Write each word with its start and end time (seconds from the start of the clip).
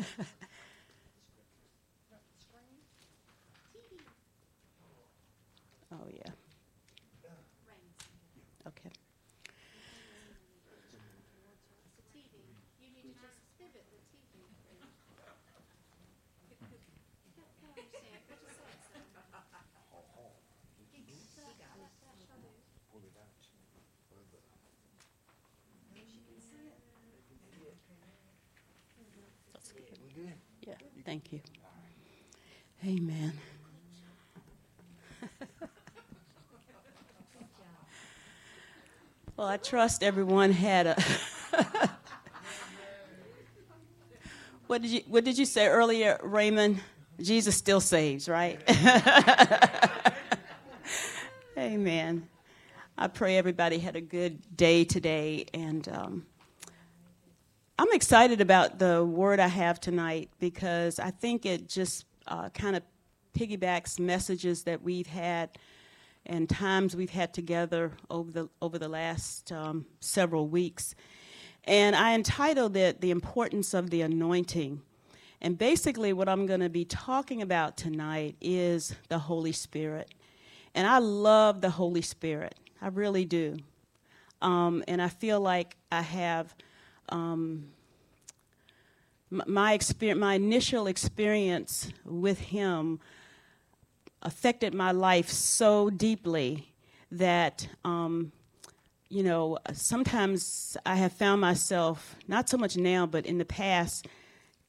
Yeah, 0.00 0.24
thank 31.10 31.32
you. 31.32 31.40
Amen. 32.86 33.32
well, 39.36 39.48
I 39.48 39.56
trust 39.56 40.04
everyone 40.04 40.52
had 40.52 40.86
a. 40.86 40.96
what 44.68 44.82
did 44.82 44.92
you 44.92 45.00
What 45.08 45.24
did 45.24 45.36
you 45.36 45.46
say 45.46 45.66
earlier, 45.66 46.16
Raymond? 46.22 46.80
Jesus 47.20 47.56
still 47.56 47.80
saves, 47.80 48.28
right? 48.28 48.60
Amen. 51.58 52.28
I 52.96 53.08
pray 53.08 53.36
everybody 53.36 53.80
had 53.80 53.96
a 53.96 54.00
good 54.00 54.56
day 54.56 54.84
today, 54.84 55.46
and 55.52 55.88
um, 55.88 56.24
I'm 57.80 57.92
excited 57.92 58.42
about 58.42 58.78
the 58.78 59.02
word 59.02 59.40
I 59.40 59.46
have 59.46 59.80
tonight 59.80 60.28
because 60.38 60.98
I 60.98 61.10
think 61.12 61.46
it 61.46 61.66
just 61.66 62.04
uh, 62.26 62.50
kind 62.50 62.76
of 62.76 62.82
piggybacks 63.34 63.98
messages 63.98 64.64
that 64.64 64.82
we've 64.82 65.06
had 65.06 65.56
and 66.26 66.46
times 66.46 66.94
we've 66.94 67.08
had 67.08 67.32
together 67.32 67.92
over 68.10 68.30
the 68.30 68.50
over 68.60 68.78
the 68.78 68.90
last 68.90 69.50
um, 69.50 69.86
several 69.98 70.46
weeks. 70.46 70.94
And 71.64 71.96
I 71.96 72.12
entitled 72.12 72.76
it 72.76 73.00
"The 73.00 73.12
Importance 73.12 73.72
of 73.72 73.88
the 73.88 74.02
Anointing." 74.02 74.82
And 75.40 75.56
basically, 75.56 76.12
what 76.12 76.28
I'm 76.28 76.44
going 76.44 76.60
to 76.60 76.68
be 76.68 76.84
talking 76.84 77.40
about 77.40 77.78
tonight 77.78 78.36
is 78.42 78.94
the 79.08 79.20
Holy 79.20 79.52
Spirit. 79.52 80.12
And 80.74 80.86
I 80.86 80.98
love 80.98 81.62
the 81.62 81.70
Holy 81.70 82.02
Spirit. 82.02 82.56
I 82.82 82.88
really 82.88 83.24
do. 83.24 83.56
Um, 84.42 84.84
and 84.86 85.00
I 85.00 85.08
feel 85.08 85.40
like 85.40 85.78
I 85.90 86.02
have 86.02 86.54
um, 87.10 87.66
my 89.30 89.72
experience, 89.72 90.20
my 90.20 90.34
initial 90.34 90.86
experience 90.86 91.92
with 92.04 92.38
Him 92.38 93.00
affected 94.22 94.74
my 94.74 94.92
life 94.92 95.28
so 95.28 95.90
deeply 95.90 96.72
that 97.10 97.68
um, 97.84 98.32
you 99.08 99.22
know 99.22 99.58
sometimes 99.72 100.76
I 100.84 100.96
have 100.96 101.12
found 101.12 101.40
myself 101.40 102.16
not 102.28 102.48
so 102.48 102.56
much 102.56 102.76
now, 102.76 103.06
but 103.06 103.26
in 103.26 103.38
the 103.38 103.44
past 103.44 104.06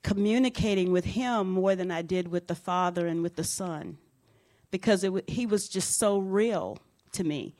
communicating 0.04 0.92
with 0.92 1.06
him 1.06 1.52
more 1.52 1.76
than 1.76 1.92
I 1.92 2.02
did 2.02 2.28
with 2.28 2.48
the 2.48 2.56
Father 2.56 3.08
and 3.08 3.22
with 3.22 3.36
the 3.36 3.44
Son 3.44 3.98
because 4.72 5.04
it, 5.04 5.30
he 5.30 5.46
was 5.46 5.70
just 5.70 5.98
so 5.98 6.18
real 6.18 6.78
to 7.12 7.24
me. 7.24 7.56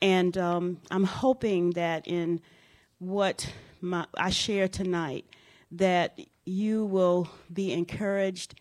And 0.00 0.36
um, 0.36 0.78
I'm 0.90 1.04
hoping 1.04 1.70
that 1.70 2.06
in 2.06 2.40
what 2.98 3.48
my, 3.82 4.06
I 4.16 4.30
share 4.30 4.68
tonight, 4.68 5.26
that 5.72 6.18
you 6.44 6.84
will 6.86 7.28
be 7.52 7.72
encouraged 7.72 8.54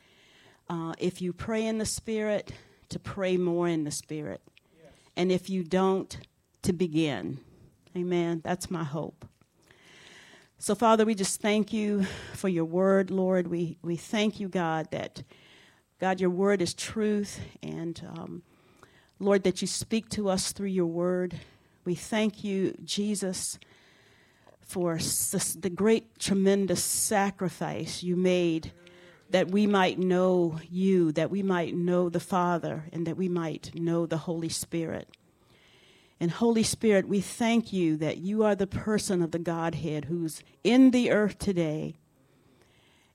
uh, 0.70 0.94
if 0.98 1.22
you 1.22 1.34
pray 1.34 1.66
in 1.66 1.78
the 1.78 1.86
Spirit 1.86 2.52
to 2.90 3.00
pray 3.00 3.38
more 3.38 3.68
in 3.68 3.84
the 3.84 3.92
Spirit. 3.92 4.42
Yes. 4.78 4.92
And 5.16 5.32
if 5.32 5.50
you 5.50 5.64
don't, 5.64 6.18
to 6.64 6.74
begin. 6.74 7.40
Amen. 7.96 8.42
That's 8.44 8.70
my 8.70 8.84
hope. 8.84 9.26
So, 10.58 10.76
Father, 10.76 11.06
we 11.06 11.16
just 11.16 11.42
thank 11.42 11.74
you 11.74 12.06
for 12.34 12.48
your 12.48 12.66
word, 12.66 13.10
Lord. 13.10 13.48
We, 13.48 13.78
we 13.82 13.96
thank 13.96 14.40
you, 14.40 14.48
God, 14.48 14.88
that, 14.92 15.24
God, 16.00 16.22
your 16.22 16.30
word 16.30 16.62
is 16.62 16.74
truth. 16.74 17.40
And, 17.64 18.00
um, 18.16 18.44
Lord, 19.20 19.44
that 19.44 19.62
you 19.62 19.68
speak 19.68 20.08
to 20.10 20.30
us 20.30 20.52
through 20.52 20.68
your 20.68 20.86
word. 20.86 21.40
We 21.84 21.96
thank 21.96 22.44
you, 22.44 22.76
Jesus, 22.86 23.58
for 24.72 24.98
the 24.98 25.70
great, 25.70 26.18
tremendous 26.18 26.82
sacrifice 26.82 28.04
you 28.04 28.16
made 28.16 28.72
that 29.30 29.52
we 29.52 29.68
might 29.68 30.00
know 30.00 30.60
you, 30.70 31.12
that 31.12 31.30
we 31.30 31.44
might 31.44 31.76
know 31.76 32.08
the 32.08 32.22
Father, 32.22 32.86
and 32.94 33.06
that 33.06 33.18
we 33.18 33.28
might 33.28 33.76
know 33.76 34.06
the 34.06 34.20
Holy 34.20 34.48
Spirit. 34.48 35.10
And 36.22 36.32
Holy 36.32 36.64
Spirit, 36.64 37.10
we 37.10 37.20
thank 37.20 37.74
you 37.74 37.98
that 37.98 38.20
you 38.20 38.46
are 38.46 38.56
the 38.56 38.66
person 38.66 39.22
of 39.22 39.32
the 39.32 39.40
Godhead 39.40 40.06
who's 40.06 40.42
in 40.64 40.92
the 40.92 41.12
earth 41.12 41.38
today. 41.38 41.96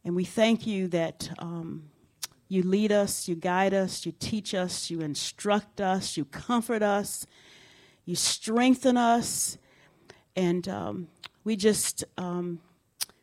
And 0.04 0.14
we 0.14 0.24
thank 0.24 0.66
you 0.66 0.88
that 0.88 1.30
um, 1.38 1.84
you 2.48 2.62
lead 2.62 2.92
us, 2.92 3.28
you 3.28 3.34
guide 3.34 3.72
us, 3.72 4.04
you 4.04 4.12
teach 4.18 4.52
us, 4.52 4.90
you 4.90 5.00
instruct 5.00 5.80
us, 5.80 6.18
you 6.18 6.26
comfort 6.26 6.82
us, 6.82 7.26
you 8.04 8.14
strengthen 8.14 8.98
us. 8.98 9.56
And 10.34 10.68
um, 10.68 11.08
we 11.46 11.54
just, 11.54 12.02
um, 12.18 12.58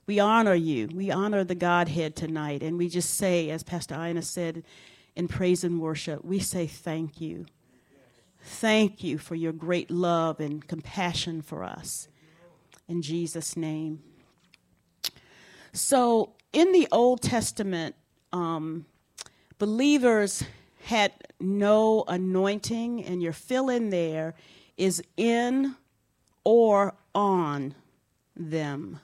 we 0.08 0.18
honor 0.18 0.54
you. 0.54 0.88
We 0.88 1.12
honor 1.12 1.44
the 1.44 1.56
Godhead 1.56 2.16
tonight. 2.16 2.64
And 2.64 2.78
we 2.78 2.88
just 2.88 3.16
say, 3.16 3.50
as 3.50 3.64
Pastor 3.64 3.96
Ina 3.96 4.22
said 4.22 4.64
in 5.14 5.28
praise 5.28 5.66
and 5.66 5.82
worship, 5.82 6.24
we 6.24 6.40
say 6.40 6.66
thank 6.66 7.20
you. 7.20 7.46
Thank 8.42 9.04
you 9.04 9.18
for 9.18 9.36
your 9.36 9.52
great 9.52 9.92
love 9.92 10.40
and 10.40 10.66
compassion 10.66 11.42
for 11.42 11.66
us. 11.66 12.08
In 12.88 13.02
Jesus' 13.02 13.58
name. 13.58 14.02
So, 15.74 16.32
in 16.54 16.72
the 16.72 16.88
Old 16.94 17.22
Testament, 17.22 17.96
um, 18.32 18.86
believers 19.60 20.44
had 20.84 21.12
no 21.42 22.06
anointing, 22.08 23.04
and 23.04 23.22
your 23.22 23.34
fill 23.34 23.68
in 23.70 23.90
there 23.90 24.34
is 24.78 25.04
in 25.18 25.76
or 26.46 26.96
on 27.14 27.76
them. 28.36 29.00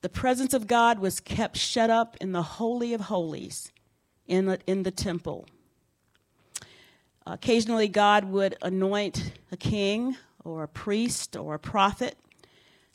The 0.00 0.08
presence 0.08 0.54
of 0.54 0.66
God 0.66 1.00
was 1.00 1.20
kept 1.20 1.56
shut 1.56 1.90
up 1.90 2.16
in 2.20 2.32
the 2.32 2.42
Holy 2.42 2.94
of 2.94 3.02
Holies 3.02 3.72
in 4.26 4.46
the, 4.46 4.60
in 4.66 4.84
the 4.84 4.90
temple. 4.90 5.46
Occasionally, 7.26 7.88
God 7.88 8.24
would 8.24 8.56
anoint 8.62 9.32
a 9.52 9.56
king 9.56 10.16
or 10.44 10.62
a 10.62 10.68
priest 10.68 11.36
or 11.36 11.54
a 11.54 11.58
prophet 11.58 12.16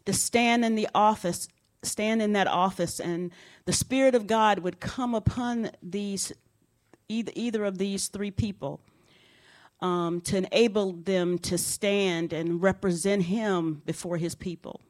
to 0.06 0.14
stand 0.14 0.66
in 0.66 0.76
the 0.76 0.88
office, 0.96 1.48
stand 1.84 2.22
in 2.22 2.34
that 2.34 2.48
office, 2.48 3.00
and 3.00 3.32
the 3.66 3.74
Spirit 3.74 4.16
of 4.16 4.26
God 4.26 4.60
would 4.60 4.80
come 4.80 5.14
upon 5.14 5.72
these, 5.82 6.32
either, 7.08 7.32
either 7.36 7.66
of 7.66 7.78
these 7.78 8.08
three 8.08 8.32
people, 8.32 8.80
um, 9.84 10.22
to 10.22 10.38
enable 10.38 10.94
them 10.94 11.38
to 11.38 11.58
stand 11.58 12.32
and 12.32 12.64
represent 12.64 13.24
Him 13.24 13.82
before 13.86 14.18
His 14.18 14.34
people. 14.34 14.82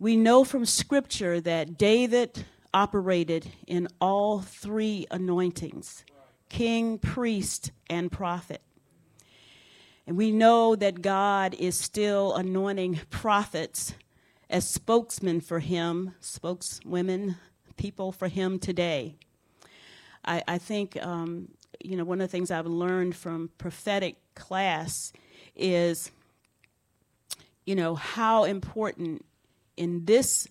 We 0.00 0.16
know 0.16 0.44
from 0.44 0.64
Scripture 0.64 1.40
that 1.42 1.76
David 1.76 2.46
operated 2.72 3.50
in 3.66 3.88
all 4.00 4.40
three 4.40 5.06
anointings 5.10 6.04
king, 6.48 6.98
priest, 6.98 7.72
and 7.90 8.10
prophet. 8.10 8.62
And 10.06 10.16
we 10.16 10.32
know 10.32 10.74
that 10.76 11.02
God 11.02 11.52
is 11.52 11.76
still 11.76 12.34
anointing 12.34 13.00
prophets 13.10 13.92
as 14.48 14.66
spokesmen 14.66 15.42
for 15.42 15.58
him, 15.58 16.14
spokeswomen, 16.20 17.36
people 17.76 18.12
for 18.12 18.28
him 18.28 18.58
today. 18.58 19.16
I, 20.24 20.42
I 20.48 20.56
think, 20.56 20.96
um, 21.04 21.48
you 21.80 21.96
know, 21.96 22.04
one 22.04 22.20
of 22.20 22.28
the 22.28 22.30
things 22.30 22.50
I've 22.50 22.66
learned 22.66 23.14
from 23.16 23.50
prophetic 23.58 24.16
class 24.34 25.12
is, 25.54 26.10
you 27.64 27.74
know, 27.74 27.94
how 27.94 28.44
important 28.44 29.24
in 29.76 30.04
this 30.04 30.48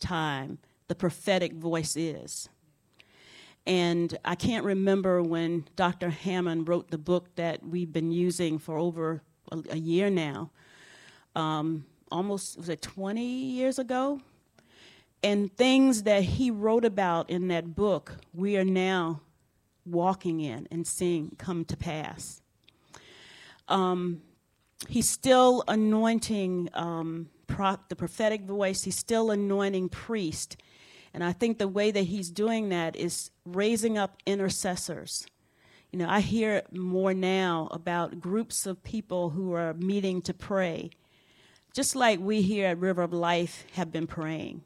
time 0.00 0.58
the 0.88 0.94
prophetic 0.94 1.52
voice 1.54 1.96
is. 1.96 2.48
And 3.66 4.16
I 4.24 4.34
can't 4.34 4.64
remember 4.64 5.22
when 5.22 5.66
Dr. 5.76 6.10
Hammond 6.10 6.68
wrote 6.68 6.90
the 6.90 6.98
book 6.98 7.34
that 7.36 7.62
we've 7.62 7.92
been 7.92 8.10
using 8.10 8.58
for 8.58 8.78
over 8.78 9.22
a, 9.52 9.62
a 9.70 9.76
year 9.76 10.08
now. 10.08 10.50
Um, 11.36 11.84
almost, 12.10 12.56
was 12.56 12.68
it 12.70 12.80
20 12.80 13.22
years 13.22 13.78
ago? 13.78 14.20
And 15.22 15.54
things 15.54 16.04
that 16.04 16.22
he 16.22 16.50
wrote 16.50 16.84
about 16.84 17.28
in 17.28 17.48
that 17.48 17.74
book, 17.74 18.16
we 18.32 18.56
are 18.56 18.64
now 18.64 19.20
walking 19.90 20.40
in 20.40 20.68
and 20.70 20.86
seeing 20.86 21.36
come 21.38 21.64
to 21.66 21.76
pass. 21.76 22.40
Um, 23.68 24.22
he's 24.88 25.08
still 25.08 25.64
anointing 25.68 26.70
um, 26.74 27.28
the 27.88 27.96
prophetic 27.96 28.42
voice. 28.42 28.84
He's 28.84 28.96
still 28.96 29.30
anointing 29.30 29.88
priest. 29.88 30.56
And 31.12 31.24
I 31.24 31.32
think 31.32 31.58
the 31.58 31.68
way 31.68 31.90
that 31.90 32.04
he's 32.04 32.30
doing 32.30 32.68
that 32.68 32.94
is 32.94 33.30
raising 33.44 33.98
up 33.98 34.18
intercessors. 34.26 35.26
You 35.90 35.98
know, 35.98 36.08
I 36.08 36.20
hear 36.20 36.62
more 36.70 37.14
now 37.14 37.68
about 37.70 38.20
groups 38.20 38.66
of 38.66 38.82
people 38.84 39.30
who 39.30 39.54
are 39.54 39.72
meeting 39.74 40.20
to 40.22 40.34
pray, 40.34 40.90
just 41.72 41.96
like 41.96 42.20
we 42.20 42.42
here 42.42 42.66
at 42.66 42.78
River 42.78 43.02
of 43.02 43.12
Life 43.12 43.64
have 43.72 43.90
been 43.90 44.06
praying, 44.06 44.62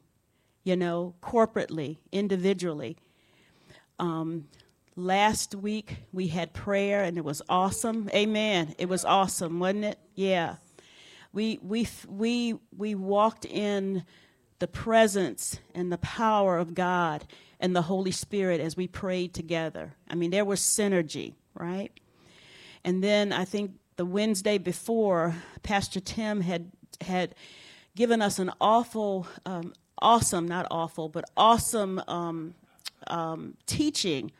you 0.63 0.75
know, 0.75 1.15
corporately, 1.21 1.97
individually. 2.11 2.97
Um, 3.99 4.47
last 4.95 5.55
week 5.55 5.97
we 6.11 6.27
had 6.27 6.53
prayer 6.53 7.03
and 7.03 7.17
it 7.17 7.23
was 7.23 7.41
awesome. 7.49 8.09
Amen. 8.13 8.75
It 8.77 8.89
was 8.89 9.05
awesome, 9.05 9.59
wasn't 9.59 9.85
it? 9.85 9.99
Yeah. 10.15 10.55
We, 11.31 11.59
we, 11.61 11.87
we, 12.07 12.55
we 12.75 12.95
walked 12.95 13.45
in 13.45 14.03
the 14.59 14.67
presence 14.67 15.59
and 15.73 15.91
the 15.91 15.97
power 15.97 16.57
of 16.57 16.75
God 16.75 17.25
and 17.59 17.75
the 17.75 17.81
Holy 17.83 18.11
Spirit 18.11 18.61
as 18.61 18.77
we 18.77 18.87
prayed 18.87 19.33
together. 19.33 19.93
I 20.09 20.15
mean, 20.15 20.31
there 20.31 20.45
was 20.45 20.59
synergy, 20.59 21.33
right? 21.55 21.91
And 22.83 23.03
then 23.03 23.31
I 23.31 23.45
think 23.45 23.71
the 23.95 24.05
Wednesday 24.05 24.57
before, 24.57 25.35
Pastor 25.63 25.99
Tim 25.99 26.41
had 26.41 26.71
had 27.01 27.35
given 27.95 28.21
us 28.21 28.39
an 28.39 28.51
awful, 28.61 29.27
um, 29.45 29.73
awesome, 29.99 30.47
not 30.47 30.67
awful, 30.71 31.09
but 31.09 31.25
awesome 31.35 32.01
um, 32.07 32.53
um, 33.07 33.55
teaching 33.65 34.31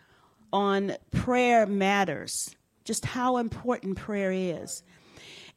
on 0.54 0.96
prayer 1.12 1.66
matters, 1.66 2.56
just 2.86 3.04
how 3.04 3.38
important 3.38 3.98
prayer 3.98 4.32
is. 4.32 4.84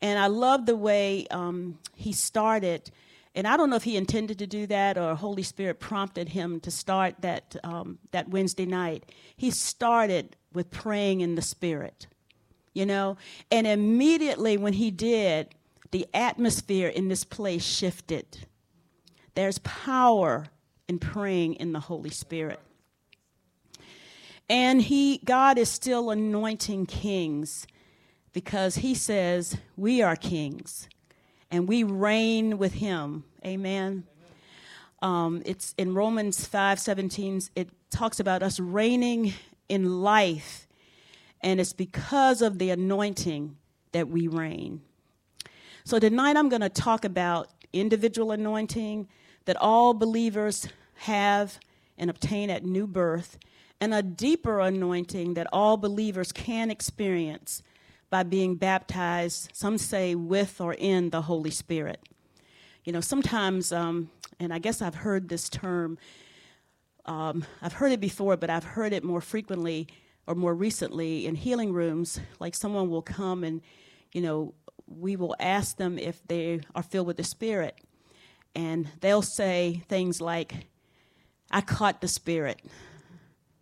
And 0.00 0.18
I 0.18 0.26
love 0.26 0.66
the 0.66 0.74
way 0.74 1.26
um, 1.30 1.78
he 1.94 2.12
started. 2.12 2.90
And 3.34 3.46
I 3.46 3.56
don't 3.56 3.70
know 3.70 3.76
if 3.76 3.84
he 3.84 3.96
intended 3.96 4.38
to 4.38 4.46
do 4.46 4.66
that 4.66 4.96
or 4.96 5.14
Holy 5.14 5.42
Spirit 5.42 5.78
prompted 5.78 6.30
him 6.30 6.58
to 6.60 6.70
start 6.70 7.16
that, 7.20 7.54
um, 7.62 7.98
that 8.10 8.28
Wednesday 8.28 8.66
night. 8.66 9.04
He 9.36 9.50
started 9.50 10.34
with 10.52 10.70
praying 10.70 11.20
in 11.20 11.34
the 11.34 11.42
Spirit, 11.42 12.06
you 12.72 12.86
know? 12.86 13.18
And 13.50 13.66
immediately 13.66 14.56
when 14.56 14.72
he 14.72 14.90
did, 14.90 15.48
the 15.90 16.06
atmosphere 16.14 16.88
in 16.88 17.08
this 17.08 17.24
place 17.24 17.62
shifted. 17.62 18.46
There's 19.34 19.58
power 19.58 20.46
in 20.88 20.98
praying 20.98 21.54
in 21.54 21.72
the 21.72 21.80
Holy 21.80 22.10
Spirit. 22.10 22.60
And 24.48 24.82
he 24.82 25.18
God 25.24 25.58
is 25.58 25.70
still 25.70 26.10
anointing 26.10 26.86
kings 26.86 27.66
because 28.32 28.76
he 28.76 28.94
says 28.94 29.56
we 29.76 30.02
are 30.02 30.14
kings 30.14 30.88
and 31.50 31.68
we 31.68 31.82
reign 31.82 32.58
with 32.58 32.74
him. 32.74 33.24
Amen. 33.44 34.04
Um, 35.02 35.42
it's 35.44 35.74
in 35.76 35.94
Romans 35.94 36.46
5 36.46 36.78
17, 36.78 37.42
it 37.54 37.68
talks 37.90 38.18
about 38.18 38.42
us 38.42 38.58
reigning 38.58 39.34
in 39.68 40.02
life, 40.02 40.66
and 41.42 41.60
it's 41.60 41.72
because 41.72 42.40
of 42.40 42.58
the 42.58 42.70
anointing 42.70 43.56
that 43.92 44.08
we 44.08 44.26
reign. 44.26 44.80
So 45.84 45.98
tonight 45.98 46.36
I'm 46.36 46.48
going 46.48 46.62
to 46.62 46.68
talk 46.68 47.04
about 47.04 47.48
individual 47.72 48.32
anointing 48.32 49.08
that 49.44 49.56
all 49.56 49.94
believers 49.94 50.66
have 50.94 51.58
and 51.98 52.10
obtain 52.10 52.50
at 52.50 52.64
new 52.64 52.86
birth, 52.86 53.38
and 53.80 53.92
a 53.94 54.02
deeper 54.02 54.60
anointing 54.60 55.34
that 55.34 55.46
all 55.52 55.76
believers 55.76 56.32
can 56.32 56.70
experience 56.70 57.62
by 58.10 58.22
being 58.22 58.54
baptized, 58.54 59.50
some 59.52 59.78
say 59.78 60.14
with 60.14 60.60
or 60.60 60.74
in 60.74 61.10
the 61.10 61.22
Holy 61.22 61.50
Spirit. 61.50 62.00
You 62.84 62.92
know, 62.92 63.00
sometimes, 63.00 63.72
um, 63.72 64.10
and 64.38 64.52
I 64.52 64.58
guess 64.58 64.80
I've 64.80 64.94
heard 64.94 65.28
this 65.28 65.48
term, 65.48 65.98
um, 67.04 67.44
I've 67.60 67.74
heard 67.74 67.92
it 67.92 68.00
before, 68.00 68.36
but 68.36 68.48
I've 68.48 68.64
heard 68.64 68.92
it 68.92 69.04
more 69.04 69.20
frequently 69.20 69.88
or 70.26 70.34
more 70.34 70.54
recently 70.54 71.26
in 71.26 71.34
healing 71.34 71.72
rooms. 71.72 72.20
Like 72.38 72.54
someone 72.54 72.90
will 72.90 73.02
come 73.02 73.44
and, 73.44 73.60
you 74.12 74.20
know, 74.20 74.54
we 74.86 75.16
will 75.16 75.34
ask 75.40 75.76
them 75.76 75.98
if 75.98 76.20
they 76.28 76.60
are 76.74 76.82
filled 76.82 77.06
with 77.08 77.16
the 77.16 77.24
Spirit. 77.24 77.76
And 78.54 78.88
they'll 79.00 79.22
say 79.22 79.82
things 79.88 80.20
like, 80.20 80.68
I 81.50 81.60
caught 81.60 82.00
the 82.00 82.08
Spirit. 82.08 82.60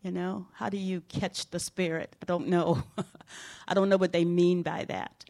You 0.05 0.11
know, 0.11 0.47
how 0.53 0.69
do 0.69 0.77
you 0.77 1.01
catch 1.09 1.49
the 1.49 1.59
Spirit? 1.59 2.15
I 2.21 2.27
don't 2.27 2.49
know. 2.49 2.83
I 3.67 3.73
don't 3.73 3.89
know 3.89 3.97
what 3.97 4.13
they 4.13 4.27
mean 4.27 4.61
by 4.63 4.85
that. 4.85 5.25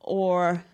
Or 0.00 0.64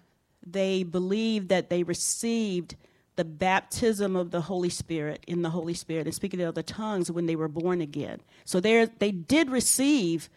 they 0.45 0.85
believe 0.85 1.49
that 1.49 1.69
they 1.69 1.83
received 1.83 2.77
the 3.17 3.27
baptism 3.27 4.17
of 4.17 4.31
the 4.31 4.41
Holy 4.41 4.71
Spirit 4.71 5.23
in 5.27 5.43
the 5.43 5.51
Holy 5.51 5.75
Spirit 5.75 6.07
and 6.07 6.15
speaking 6.15 6.41
in 6.41 6.47
other 6.47 6.63
tongues 6.63 7.11
when 7.11 7.27
they 7.27 7.37
were 7.37 7.49
born 7.49 7.83
again. 7.83 8.21
So 8.47 8.59
they 8.59 8.87
they 8.87 9.11
did 9.11 9.51
receive 9.51 10.31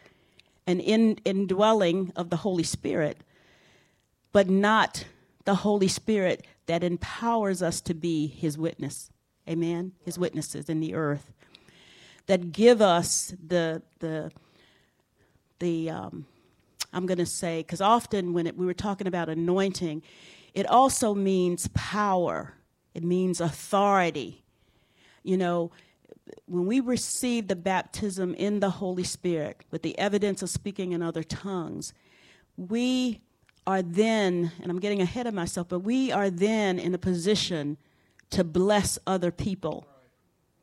an 0.67 0.81
in, 0.81 1.19
indwelling 1.23 2.11
of 2.17 2.29
the 2.29 2.37
Holy 2.37 2.63
Spirit, 2.63 3.21
but 4.33 4.49
not 4.49 5.05
the 5.45 5.55
Holy 5.55 5.87
Spirit 5.87 6.45
that 6.65 6.83
empowers 6.83 7.61
us 7.61 7.79
to 7.81 7.93
be 7.93 8.27
His 8.27 8.57
witness. 8.57 9.09
Amen. 9.47 9.93
His 10.03 10.19
witnesses 10.19 10.67
in 10.67 10.81
the 10.81 10.93
earth 10.95 11.31
that 12.29 12.51
give 12.51 12.79
us 12.79 13.33
the 13.47 13.81
the 13.97 14.31
the 15.57 15.89
um, 15.89 16.27
I'm 16.93 17.07
going 17.07 17.17
to 17.17 17.25
say 17.25 17.61
because 17.61 17.81
often 17.81 18.33
when 18.33 18.45
it, 18.45 18.55
we 18.55 18.67
were 18.67 18.75
talking 18.75 19.07
about 19.07 19.29
anointing, 19.29 20.03
it 20.53 20.67
also 20.67 21.15
means 21.15 21.67
power. 21.73 22.53
It 22.93 23.03
means 23.03 23.41
authority. 23.41 24.43
You 25.23 25.37
know, 25.37 25.71
when 26.45 26.67
we 26.67 26.79
receive 26.81 27.47
the 27.47 27.55
baptism 27.55 28.35
in 28.35 28.59
the 28.59 28.69
Holy 28.69 29.03
Spirit 29.03 29.65
with 29.71 29.81
the 29.81 29.97
evidence 29.97 30.43
of 30.43 30.51
speaking 30.51 30.91
in 30.91 31.01
other 31.01 31.23
tongues, 31.23 31.93
we 32.57 33.21
are 33.65 33.81
then, 33.81 34.51
and 34.61 34.71
I'm 34.71 34.79
getting 34.79 35.01
ahead 35.01 35.25
of 35.25 35.33
myself, 35.33 35.67
but 35.67 35.79
we 35.79 36.11
are 36.11 36.29
then 36.29 36.77
in 36.77 36.93
a 36.93 36.99
position 36.99 37.77
to 38.29 38.43
bless 38.43 38.99
other 39.07 39.31
people. 39.31 39.87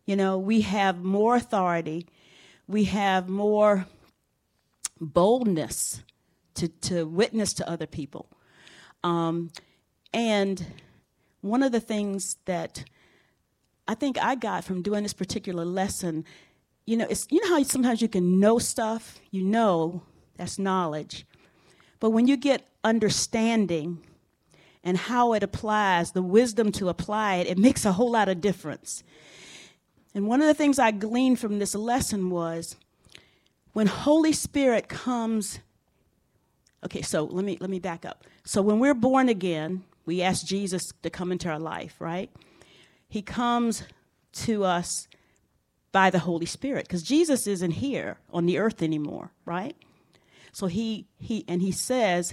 You 0.06 0.16
know, 0.16 0.38
we 0.38 0.62
have 0.62 1.02
more 1.02 1.36
authority, 1.36 2.06
we 2.66 2.84
have 2.84 3.28
more 3.28 3.86
boldness 5.00 6.02
to, 6.54 6.68
to 6.68 7.06
witness 7.06 7.52
to 7.54 7.68
other 7.68 7.86
people. 7.86 8.28
Um, 9.04 9.50
and 10.12 10.64
one 11.40 11.62
of 11.62 11.72
the 11.72 11.80
things 11.80 12.36
that 12.46 12.84
I 13.88 13.94
think 13.94 14.18
I 14.18 14.34
got 14.34 14.64
from 14.64 14.82
doing 14.82 15.02
this 15.02 15.12
particular 15.12 15.64
lesson, 15.64 16.24
you 16.86 16.96
know, 16.96 17.06
it's 17.08 17.26
you 17.30 17.40
know 17.40 17.56
how 17.56 17.62
sometimes 17.62 18.00
you 18.00 18.08
can 18.08 18.40
know 18.40 18.58
stuff, 18.58 19.20
you 19.30 19.44
know, 19.44 20.02
that's 20.36 20.58
knowledge. 20.58 21.26
But 22.00 22.10
when 22.10 22.26
you 22.26 22.36
get 22.36 22.66
understanding 22.84 24.04
and 24.82 24.96
how 24.96 25.32
it 25.32 25.42
applies, 25.42 26.12
the 26.12 26.22
wisdom 26.22 26.72
to 26.72 26.88
apply 26.88 27.36
it, 27.36 27.46
it 27.48 27.58
makes 27.58 27.84
a 27.84 27.92
whole 27.92 28.12
lot 28.12 28.28
of 28.28 28.40
difference. 28.40 29.02
And 30.16 30.26
one 30.26 30.40
of 30.40 30.46
the 30.46 30.54
things 30.54 30.78
I 30.78 30.92
gleaned 30.92 31.38
from 31.38 31.58
this 31.58 31.74
lesson 31.74 32.30
was 32.30 32.74
when 33.74 33.86
Holy 33.86 34.32
Spirit 34.32 34.88
comes 34.88 35.60
Okay, 36.84 37.02
so 37.02 37.24
let 37.24 37.44
me 37.44 37.58
let 37.60 37.68
me 37.68 37.80
back 37.80 38.04
up. 38.04 38.24
So 38.44 38.62
when 38.62 38.78
we're 38.78 38.94
born 38.94 39.28
again, 39.28 39.82
we 40.06 40.22
ask 40.22 40.46
Jesus 40.46 40.92
to 41.02 41.10
come 41.10 41.32
into 41.32 41.50
our 41.50 41.58
life, 41.58 41.96
right? 41.98 42.30
He 43.08 43.22
comes 43.22 43.82
to 44.44 44.64
us 44.64 45.08
by 45.90 46.10
the 46.10 46.20
Holy 46.20 46.46
Spirit 46.46 46.86
because 46.86 47.02
Jesus 47.02 47.46
isn't 47.46 47.72
here 47.72 48.18
on 48.32 48.46
the 48.46 48.58
earth 48.58 48.82
anymore, 48.82 49.32
right? 49.44 49.76
So 50.52 50.66
he 50.66 51.08
he 51.18 51.44
and 51.46 51.60
he 51.60 51.72
says 51.72 52.32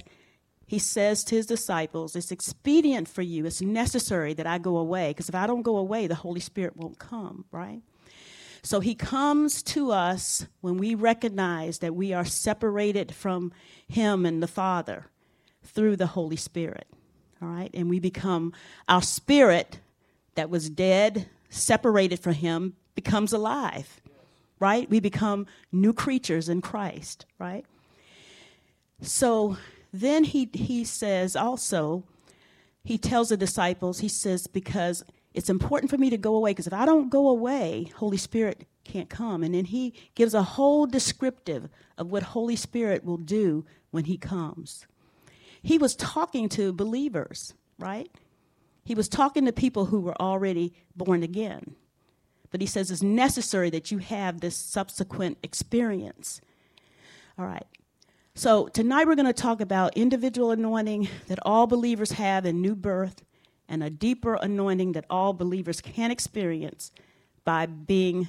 he 0.65 0.79
says 0.79 1.23
to 1.25 1.35
his 1.35 1.45
disciples, 1.45 2.15
it's 2.15 2.31
expedient 2.31 3.07
for 3.07 3.21
you, 3.21 3.45
it's 3.45 3.61
necessary 3.61 4.33
that 4.33 4.47
I 4.47 4.57
go 4.57 4.77
away, 4.77 5.09
because 5.11 5.29
if 5.29 5.35
I 5.35 5.47
don't 5.47 5.61
go 5.61 5.77
away, 5.77 6.07
the 6.07 6.15
Holy 6.15 6.39
Spirit 6.39 6.77
won't 6.77 6.99
come, 6.99 7.45
right? 7.51 7.81
So 8.63 8.79
he 8.79 8.95
comes 8.95 9.61
to 9.63 9.91
us 9.91 10.47
when 10.61 10.77
we 10.77 10.95
recognize 10.95 11.79
that 11.79 11.95
we 11.95 12.13
are 12.13 12.23
separated 12.23 13.13
from 13.13 13.51
him 13.87 14.25
and 14.25 14.41
the 14.41 14.47
Father 14.47 15.07
through 15.63 15.97
the 15.97 16.07
Holy 16.07 16.37
Spirit, 16.37 16.87
all 17.41 17.49
right? 17.49 17.69
And 17.73 17.89
we 17.89 17.99
become, 17.99 18.53
our 18.87 19.01
spirit 19.01 19.79
that 20.35 20.49
was 20.49 20.69
dead, 20.69 21.29
separated 21.49 22.19
from 22.19 22.33
him, 22.33 22.75
becomes 22.95 23.33
alive, 23.33 24.01
right? 24.59 24.89
We 24.89 25.01
become 25.01 25.45
new 25.71 25.91
creatures 25.91 26.47
in 26.47 26.61
Christ, 26.61 27.25
right? 27.37 27.65
So 29.01 29.57
then 29.93 30.23
he, 30.23 30.49
he 30.51 30.83
says 30.83 31.35
also, 31.35 32.03
he 32.83 32.97
tells 32.97 33.29
the 33.29 33.37
disciples, 33.37 33.99
he 33.99 34.09
says, 34.09 34.47
because 34.47 35.03
it's 35.33 35.49
important 35.49 35.89
for 35.91 35.97
me 35.97 36.09
to 36.09 36.17
go 36.17 36.35
away, 36.35 36.51
because 36.51 36.67
if 36.67 36.73
I 36.73 36.85
don't 36.85 37.09
go 37.09 37.29
away, 37.29 37.91
Holy 37.95 38.17
Spirit 38.17 38.67
can't 38.83 39.09
come. 39.09 39.43
And 39.43 39.53
then 39.53 39.65
he 39.65 39.93
gives 40.15 40.33
a 40.33 40.43
whole 40.43 40.87
descriptive 40.87 41.69
of 41.97 42.11
what 42.11 42.23
Holy 42.23 42.55
Spirit 42.55 43.05
will 43.05 43.17
do 43.17 43.65
when 43.91 44.05
he 44.05 44.17
comes. 44.17 44.87
He 45.61 45.77
was 45.77 45.95
talking 45.95 46.49
to 46.49 46.73
believers, 46.73 47.53
right? 47.79 48.11
He 48.83 48.95
was 48.95 49.07
talking 49.07 49.45
to 49.45 49.53
people 49.53 49.85
who 49.85 50.01
were 50.01 50.19
already 50.19 50.73
born 50.95 51.23
again. 51.23 51.75
But 52.51 52.61
he 52.61 52.67
says 52.67 52.91
it's 52.91 53.01
necessary 53.01 53.69
that 53.69 53.91
you 53.91 53.99
have 53.99 54.41
this 54.41 54.57
subsequent 54.57 55.37
experience. 55.41 56.41
All 57.37 57.45
right. 57.45 57.65
So 58.35 58.67
tonight 58.67 59.05
we're 59.05 59.13
going 59.13 59.27
to 59.27 59.33
talk 59.33 59.61
about 59.61 59.95
individual 59.95 60.49
anointing 60.49 61.07
that 61.27 61.37
all 61.43 61.67
believers 61.67 62.13
have 62.13 62.47
in 62.47 62.63
new 62.63 62.73
birth 62.75 63.23
and 63.69 63.83
a 63.83 63.91
deeper 63.91 64.33
anointing 64.33 64.93
that 64.93 65.05
all 65.07 65.33
believers 65.33 65.81
can 65.81 66.09
experience 66.09 66.91
by 67.45 67.67
being 67.67 68.27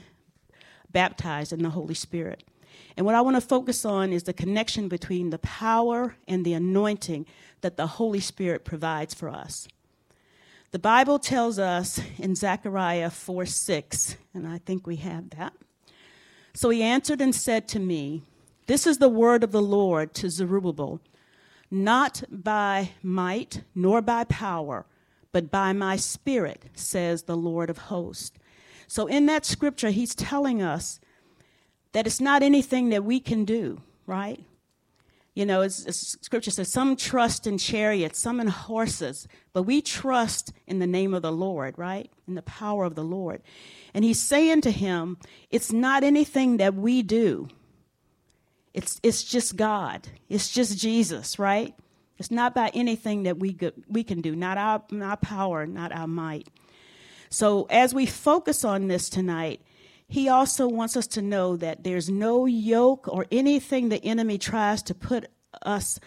baptized 0.92 1.54
in 1.54 1.62
the 1.62 1.70
Holy 1.70 1.94
Spirit. 1.94 2.44
And 2.98 3.06
what 3.06 3.14
I 3.14 3.22
want 3.22 3.36
to 3.36 3.40
focus 3.40 3.86
on 3.86 4.12
is 4.12 4.24
the 4.24 4.34
connection 4.34 4.88
between 4.88 5.30
the 5.30 5.38
power 5.38 6.16
and 6.28 6.44
the 6.44 6.52
anointing 6.52 7.24
that 7.62 7.78
the 7.78 7.86
Holy 7.86 8.20
Spirit 8.20 8.62
provides 8.62 9.14
for 9.14 9.30
us. 9.30 9.66
The 10.72 10.78
Bible 10.78 11.18
tells 11.18 11.58
us 11.58 11.98
in 12.18 12.34
Zechariah 12.34 13.08
4 13.08 13.46
6, 13.46 14.16
and 14.34 14.46
I 14.46 14.58
think 14.58 14.86
we 14.86 14.96
have 14.96 15.30
that. 15.30 15.54
So 16.52 16.68
he 16.68 16.82
answered 16.82 17.22
and 17.22 17.34
said 17.34 17.66
to 17.68 17.80
me, 17.80 18.22
This 18.66 18.86
is 18.86 18.98
the 18.98 19.08
word 19.08 19.44
of 19.44 19.52
the 19.52 19.62
Lord 19.62 20.14
to 20.14 20.30
Zerubbabel, 20.30 21.00
not 21.70 22.22
by 22.30 22.90
might 23.02 23.62
nor 23.74 24.00
by 24.00 24.24
power, 24.24 24.86
but 25.32 25.50
by 25.50 25.72
my 25.72 25.96
spirit, 25.96 26.66
says 26.74 27.24
the 27.24 27.36
Lord 27.36 27.68
of 27.68 27.78
hosts. 27.78 28.38
So 28.86 29.06
in 29.06 29.26
that 29.26 29.44
scripture, 29.44 29.90
he's 29.90 30.14
telling 30.14 30.62
us 30.62 31.00
that 31.92 32.06
it's 32.06 32.20
not 32.20 32.42
anything 32.42 32.90
that 32.90 33.04
we 33.04 33.20
can 33.20 33.44
do, 33.44 33.80
right? 34.06 34.44
You 35.34 35.44
know, 35.44 35.62
it's, 35.62 36.16
scripture 36.22 36.52
says 36.52 36.70
some 36.70 36.94
trust 36.94 37.46
in 37.46 37.58
chariots, 37.58 38.20
some 38.20 38.38
in 38.38 38.46
horses, 38.46 39.26
but 39.52 39.64
we 39.64 39.82
trust 39.82 40.52
in 40.66 40.78
the 40.78 40.86
name 40.86 41.12
of 41.12 41.22
the 41.22 41.32
Lord, 41.32 41.76
right? 41.76 42.10
In 42.28 42.34
the 42.36 42.42
power 42.42 42.84
of 42.84 42.94
the 42.94 43.02
Lord. 43.02 43.42
And 43.92 44.04
he's 44.04 44.20
saying 44.20 44.60
to 44.62 44.70
him, 44.70 45.18
it's 45.50 45.72
not 45.72 46.04
anything 46.04 46.58
that 46.58 46.74
we 46.74 47.02
do. 47.02 47.48
It's, 48.74 49.00
it's 49.02 49.22
just 49.22 49.56
God. 49.56 50.08
It's 50.28 50.50
just 50.50 50.76
Jesus, 50.78 51.38
right? 51.38 51.74
It's 52.18 52.30
not 52.30 52.54
by 52.54 52.70
anything 52.74 53.22
that 53.22 53.38
we, 53.38 53.56
we 53.88 54.04
can 54.04 54.20
do, 54.20 54.34
not 54.34 54.58
our, 54.58 54.82
our 55.00 55.16
power, 55.16 55.66
not 55.66 55.92
our 55.92 56.08
might. 56.08 56.48
So 57.30 57.66
as 57.70 57.94
we 57.94 58.06
focus 58.06 58.64
on 58.64 58.88
this 58.88 59.08
tonight, 59.08 59.60
he 60.06 60.28
also 60.28 60.68
wants 60.68 60.96
us 60.96 61.06
to 61.08 61.22
know 61.22 61.56
that 61.56 61.82
there's 61.82 62.08
no 62.08 62.46
yoke 62.46 63.08
or 63.08 63.26
anything 63.32 63.88
the 63.88 64.04
enemy 64.04 64.38
tries 64.38 64.82
to 64.84 64.94
put 64.94 65.26
us 65.62 65.98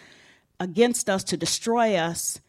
against 0.59 1.09
us 1.09 1.23
to 1.25 1.37
destroy 1.37 1.95
us 1.95 2.39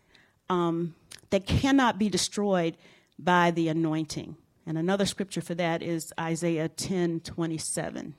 um, 0.50 0.94
that 1.30 1.46
cannot 1.46 1.98
be 1.98 2.08
destroyed 2.08 2.76
by 3.18 3.50
the 3.50 3.68
anointing. 3.68 4.36
And 4.66 4.78
another 4.78 5.06
scripture 5.06 5.40
for 5.40 5.54
that 5.54 5.82
is 5.82 6.12
Isaiah 6.18 6.68
10 6.68 7.20
27. 7.20 8.14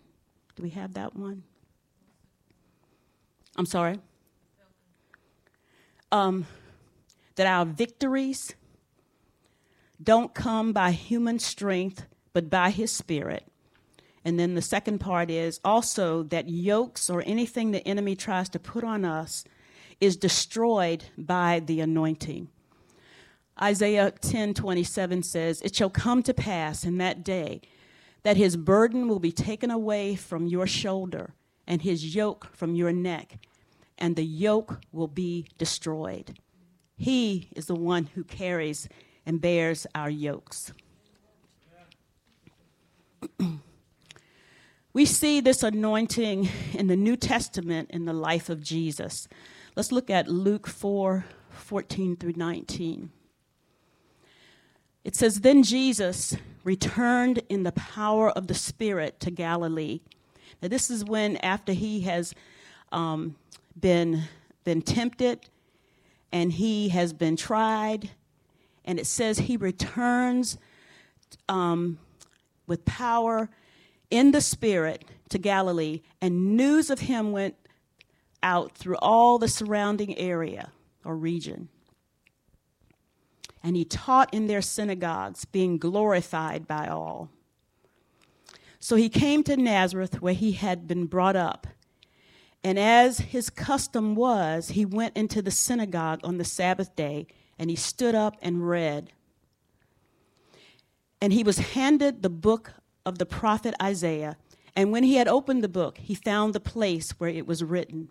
Do 0.56 0.64
we 0.64 0.72
have 0.72 0.94
that 0.96 1.16
one? 1.16 1.44
I'm 3.60 3.66
sorry? 3.66 4.00
Um, 6.14 6.48
that 7.36 7.46
our 7.46 7.66
victories 7.66 8.56
don't 10.02 10.34
come 10.34 10.72
by 10.72 10.92
human 10.92 11.40
strength 11.40 12.06
but 12.32 12.50
by 12.50 12.70
his 12.70 12.90
spirit. 12.90 13.46
And 14.24 14.40
then 14.40 14.56
the 14.56 14.62
second 14.62 15.00
part 15.00 15.30
is 15.30 15.60
also 15.66 16.24
that 16.24 16.48
yokes 16.48 17.10
or 17.10 17.22
anything 17.26 17.72
the 17.72 17.86
enemy 17.86 18.16
tries 18.16 18.48
to 18.50 18.60
put 18.60 18.86
on 18.86 19.04
us 19.04 19.44
is 20.00 20.16
destroyed 20.16 21.04
by 21.18 21.60
the 21.60 21.82
anointing. 21.82 22.48
Isaiah 23.62 24.12
10:27 24.22 25.22
says, 25.22 25.62
"It 25.62 25.76
shall 25.76 25.90
come 25.90 26.24
to 26.24 26.34
pass 26.34 26.86
in 26.86 26.98
that 27.00 27.26
day 27.26 27.60
that 28.24 28.38
his 28.38 28.56
burden 28.56 29.10
will 29.10 29.20
be 29.20 29.34
taken 29.34 29.70
away 29.70 30.16
from 30.16 30.48
your 30.48 30.66
shoulder 30.66 31.34
and 31.70 31.84
his 31.84 32.16
yoke 32.16 32.48
from 32.52 32.74
your 32.74 32.92
neck, 32.92 33.38
and 34.00 34.16
the 34.16 34.26
yoke 34.26 34.82
will 34.92 35.08
be 35.08 35.46
destroyed." 35.58 36.40
He 36.98 37.50
is 37.56 37.68
the 37.68 37.76
one 37.76 38.08
who 38.16 38.24
carries 38.24 38.90
and 39.26 39.40
bears 39.40 39.88
our 39.96 40.10
yokes. 40.10 40.74
we 44.94 45.06
see 45.06 45.40
this 45.40 45.64
anointing 45.64 46.50
in 46.74 46.88
the 46.88 46.98
New 46.98 47.16
Testament 47.16 47.90
in 47.92 48.06
the 48.06 48.14
life 48.14 48.50
of 48.50 48.64
Jesus. 48.64 49.28
Let's 49.76 49.92
look 49.92 50.10
at 50.10 50.28
Luke 50.28 50.68
4 50.68 51.26
14 51.52 52.16
through 52.16 52.34
19. 52.36 53.12
It 55.04 55.16
says, 55.16 55.42
Then 55.42 55.64
Jesus 55.64 56.36
returned 56.64 57.42
in 57.50 57.64
the 57.64 57.72
power 57.72 58.30
of 58.30 58.48
the 58.48 58.54
Spirit 58.54 59.20
to 59.22 59.32
Galilee. 59.32 60.02
Now, 60.62 60.68
this 60.68 60.90
is 60.90 61.06
when, 61.06 61.38
after 61.38 61.74
he 61.74 62.02
has 62.02 62.34
um, 62.92 63.36
been, 63.80 64.24
been 64.64 64.82
tempted 64.82 65.50
and 66.32 66.54
he 66.54 66.90
has 66.90 67.14
been 67.14 67.36
tried, 67.36 68.12
and 68.86 69.00
it 69.00 69.06
says 69.08 69.40
he 69.40 69.58
returns 69.58 70.58
um, 71.48 71.98
with 72.68 72.86
power 72.86 73.50
in 74.10 74.32
the 74.32 74.42
Spirit 74.42 75.06
to 75.30 75.38
Galilee, 75.38 76.02
and 76.22 76.56
news 76.56 76.90
of 76.90 77.00
him 77.00 77.32
went 77.32 77.56
out 78.42 78.78
through 78.78 78.98
all 78.98 79.38
the 79.38 79.48
surrounding 79.48 80.18
area 80.18 80.72
or 81.04 81.16
region. 81.16 81.70
And 83.62 83.76
he 83.76 83.86
taught 83.86 84.34
in 84.34 84.48
their 84.48 84.62
synagogues, 84.62 85.46
being 85.46 85.78
glorified 85.78 86.68
by 86.68 86.88
all. 86.88 87.30
So 88.80 88.96
he 88.96 89.10
came 89.10 89.44
to 89.44 89.58
Nazareth, 89.58 90.22
where 90.22 90.34
he 90.34 90.54
had 90.54 90.88
been 90.88 91.06
brought 91.06 91.36
up. 91.36 91.68
And 92.64 92.78
as 92.78 93.20
his 93.20 93.50
custom 93.50 94.16
was, 94.16 94.70
he 94.70 94.86
went 94.86 95.16
into 95.16 95.42
the 95.42 95.52
synagogue 95.52 96.20
on 96.24 96.38
the 96.38 96.46
Sabbath 96.46 96.96
day, 96.96 97.28
and 97.58 97.70
he 97.70 97.76
stood 97.76 98.16
up 98.16 98.38
and 98.42 98.68
read. 98.68 99.12
And 101.22 101.32
he 101.32 101.44
was 101.44 101.60
handed 101.60 102.22
the 102.22 102.30
book 102.30 102.74
of 103.06 103.18
the 103.18 103.26
prophet 103.26 103.74
Isaiah. 103.82 104.38
And 104.76 104.92
when 104.92 105.04
he 105.04 105.16
had 105.16 105.28
opened 105.28 105.64
the 105.64 105.70
book, 105.70 105.98
he 105.98 106.16
found 106.16 106.54
the 106.54 106.60
place 106.60 107.12
where 107.12 107.30
it 107.30 107.48
was 107.48 107.64
written 107.64 108.10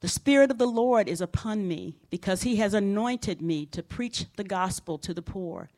The 0.00 0.08
Spirit 0.08 0.50
of 0.50 0.58
the 0.58 0.66
Lord 0.66 1.08
is 1.08 1.20
upon 1.20 1.68
me, 1.68 1.96
because 2.10 2.42
he 2.42 2.56
has 2.56 2.74
anointed 2.74 3.42
me 3.42 3.66
to 3.66 3.82
preach 3.82 4.26
the 4.36 4.44
gospel 4.44 4.98
to 4.98 5.14
the 5.14 5.22
poor. 5.22 5.68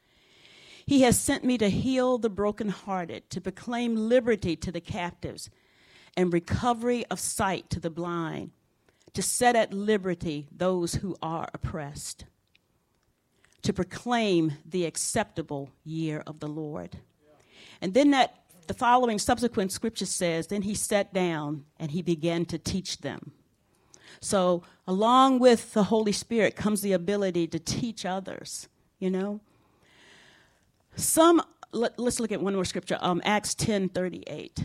He 0.86 1.02
has 1.02 1.18
sent 1.18 1.44
me 1.44 1.58
to 1.58 1.68
heal 1.68 2.18
the 2.18 2.30
brokenhearted, 2.30 3.28
to 3.30 3.40
proclaim 3.40 3.96
liberty 3.96 4.54
to 4.56 4.70
the 4.70 4.80
captives, 4.80 5.50
and 6.16 6.32
recovery 6.32 7.04
of 7.10 7.18
sight 7.20 7.70
to 7.70 7.80
the 7.80 7.90
blind, 7.90 8.52
to 9.12 9.22
set 9.22 9.56
at 9.56 9.72
liberty 9.72 10.48
those 10.50 10.96
who 10.96 11.16
are 11.22 11.48
oppressed 11.54 12.24
to 13.64 13.72
proclaim 13.72 14.52
the 14.66 14.84
acceptable 14.84 15.70
year 15.84 16.22
of 16.26 16.38
the 16.38 16.46
Lord. 16.46 16.98
And 17.80 17.94
then 17.94 18.10
that 18.10 18.36
the 18.66 18.74
following 18.74 19.18
subsequent 19.18 19.72
scripture 19.72 20.06
says, 20.06 20.46
then 20.46 20.62
he 20.62 20.74
sat 20.74 21.12
down 21.12 21.64
and 21.78 21.90
he 21.90 22.02
began 22.02 22.44
to 22.46 22.58
teach 22.58 22.98
them. 22.98 23.32
So, 24.20 24.62
along 24.86 25.40
with 25.40 25.72
the 25.72 25.84
Holy 25.84 26.12
Spirit 26.12 26.56
comes 26.56 26.82
the 26.82 26.92
ability 26.92 27.46
to 27.48 27.58
teach 27.58 28.06
others, 28.06 28.68
you 28.98 29.10
know. 29.10 29.40
Some, 30.94 31.42
let, 31.72 31.98
us 31.98 32.20
look 32.20 32.32
at 32.32 32.40
one 32.40 32.54
more 32.54 32.64
scripture, 32.64 32.98
um, 33.00 33.20
Acts 33.24 33.54
10 33.54 33.88
38. 33.88 34.62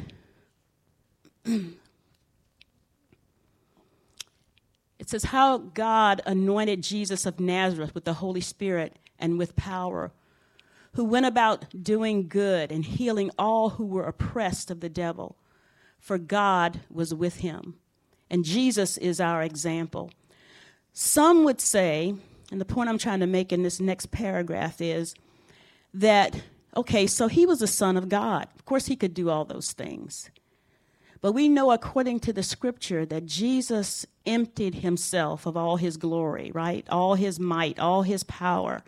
It 5.00 5.10
says, 5.10 5.26
How 5.26 5.58
God 5.58 6.22
anointed 6.26 6.84
Jesus 6.84 7.26
of 7.26 7.40
Nazareth 7.40 7.96
with 7.96 8.06
the 8.06 8.16
Holy 8.16 8.42
Spirit 8.42 8.98
and 9.18 9.38
with 9.38 9.56
power, 9.56 10.12
who 10.94 11.04
went 11.04 11.26
about 11.26 11.84
doing 11.84 12.28
good 12.28 12.72
and 12.72 12.86
healing 12.86 13.32
all 13.38 13.72
who 13.72 13.86
were 13.86 14.06
oppressed 14.06 14.70
of 14.70 14.82
the 14.82 14.90
devil, 14.90 15.38
for 16.00 16.18
God 16.18 16.82
was 16.92 17.14
with 17.14 17.38
him. 17.38 17.76
And 18.30 18.46
Jesus 18.46 18.98
is 18.98 19.20
our 19.20 19.42
example. 19.42 20.12
Some 20.94 21.44
would 21.46 21.62
say, 21.62 22.14
and 22.52 22.60
the 22.60 22.66
point 22.66 22.90
I'm 22.90 22.98
trying 22.98 23.20
to 23.22 23.28
make 23.28 23.52
in 23.52 23.64
this 23.64 23.80
next 23.80 24.12
paragraph 24.12 24.82
is 24.82 25.16
that, 25.94 26.42
okay, 26.76 27.08
so 27.08 27.28
he 27.28 27.46
was 27.46 27.62
a 27.62 27.68
son 27.68 27.98
of 27.98 28.10
God. 28.10 28.48
Of 28.56 28.66
course, 28.66 28.88
he 28.88 28.96
could 28.96 29.14
do 29.14 29.30
all 29.30 29.46
those 29.46 29.72
things. 29.72 30.30
But 31.22 31.34
we 31.34 31.50
know 31.50 31.72
according 31.72 32.22
to 32.22 32.34
the 32.34 32.44
scripture 32.44 33.06
that 33.06 33.26
Jesus 33.26 34.06
emptied 34.26 34.76
himself 34.76 35.46
of 35.46 35.58
all 35.58 35.78
his 35.78 35.98
glory, 35.98 36.52
right? 36.54 36.88
All 36.90 37.16
his 37.16 37.40
might, 37.40 37.78
all 37.78 38.04
his 38.04 38.24
power. 38.24 38.84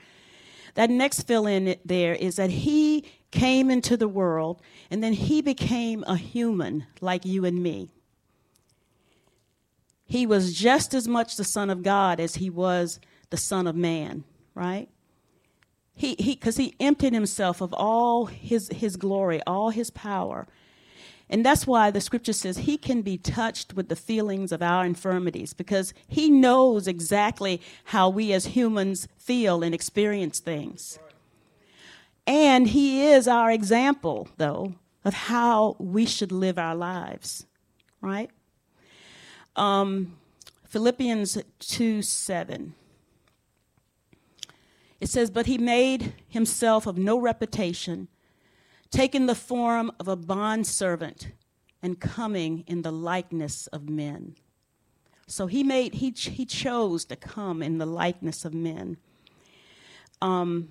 That 0.76 0.90
next 0.90 1.24
fill 1.24 1.46
in 1.46 1.76
there 1.84 2.14
is 2.14 2.38
that 2.38 2.50
he 2.50 3.06
came 3.32 3.70
into 3.70 3.98
the 3.98 4.08
world 4.08 4.62
and 4.90 5.04
then 5.04 5.14
he 5.14 5.42
became 5.42 6.04
a 6.08 6.16
human 6.16 6.86
like 7.02 7.26
you 7.26 7.44
and 7.44 7.62
me. 7.62 7.90
He 10.06 10.26
was 10.26 10.54
just 10.54 10.94
as 10.94 11.08
much 11.08 11.36
the 11.36 11.44
Son 11.44 11.70
of 11.70 11.84
God 11.84 12.20
as 12.20 12.36
he 12.36 12.50
was 12.50 13.00
the 13.30 13.38
Son 13.38 13.68
of 13.68 13.76
Man, 13.76 14.24
right? 14.54 14.90
He 15.94 16.16
he 16.20 16.36
because 16.36 16.58
he 16.58 16.76
emptied 16.80 17.14
himself 17.14 17.62
of 17.62 17.74
all 17.74 18.26
his 18.26 18.70
his 18.70 18.96
glory, 18.98 19.42
all 19.46 19.70
his 19.70 19.90
power. 19.90 20.48
And 21.32 21.46
that's 21.46 21.66
why 21.66 21.92
the 21.92 22.02
scripture 22.02 22.34
says 22.34 22.58
he 22.58 22.78
can 22.78 23.02
be 23.02 23.18
touched 23.18 23.74
with 23.74 23.88
the 23.88 23.96
feelings 23.96 24.52
of 24.52 24.62
our 24.62 24.86
infirmities 24.86 25.54
because 25.54 25.94
he 26.06 26.30
knows 26.30 26.90
exactly 26.90 27.62
how 27.86 28.10
we 28.10 28.34
as 28.34 28.48
humans 28.48 29.08
feel 29.18 29.64
and 29.64 29.74
experience 29.74 30.40
things. 30.40 31.00
And 32.28 32.68
he 32.68 33.06
is 33.06 33.30
our 33.30 33.50
example, 33.50 34.28
though, 34.36 34.76
of 35.06 35.14
how 35.14 35.78
we 35.80 36.06
should 36.06 36.34
live 36.34 36.60
our 36.60 36.76
lives, 36.76 37.46
right? 38.02 38.30
Um, 39.56 40.18
Philippians 40.66 41.38
2 41.60 42.02
7. 42.02 42.74
It 45.00 45.10
says, 45.10 45.32
But 45.32 45.46
he 45.46 45.58
made 45.58 46.14
himself 46.28 46.86
of 46.86 46.98
no 46.98 47.18
reputation, 47.18 48.10
taking 48.92 49.26
the 49.26 49.36
form 49.36 49.92
of 50.00 50.08
a 50.08 50.16
bondservant 50.16 51.32
and 51.82 52.00
coming 52.00 52.64
in 52.68 52.82
the 52.82 52.92
likeness 52.92 53.68
of 53.68 53.90
men. 53.90 54.36
So 55.28 55.48
he 55.48 55.64
made 55.64 55.96
he 55.96 56.12
he 56.12 56.46
chose 56.46 57.06
to 57.06 57.16
come 57.16 57.64
in 57.64 57.78
the 57.78 57.86
likeness 57.86 58.44
of 58.46 58.54
men. 58.54 58.98
Um, 60.22 60.70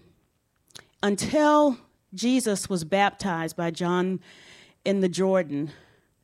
until 1.03 1.79
Jesus 2.13 2.69
was 2.69 2.85
baptized 2.85 3.57
by 3.57 3.71
John 3.71 4.21
in 4.85 5.01
the 5.01 5.09
Jordan, 5.09 5.71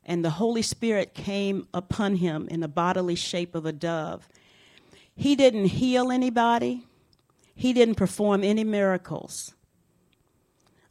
and 0.05 0.23
the 0.23 0.31
Holy 0.31 0.61
Spirit 0.61 1.13
came 1.13 1.67
upon 1.73 2.17
him 2.17 2.47
in 2.49 2.61
the 2.61 2.67
bodily 2.67 3.15
shape 3.15 3.55
of 3.55 3.65
a 3.65 3.73
dove. 3.73 4.29
He 5.15 5.35
didn't 5.35 5.65
heal 5.65 6.11
anybody. 6.11 6.85
He 7.55 7.73
didn't 7.73 7.95
perform 7.95 8.43
any 8.43 8.63
miracles. 8.63 9.53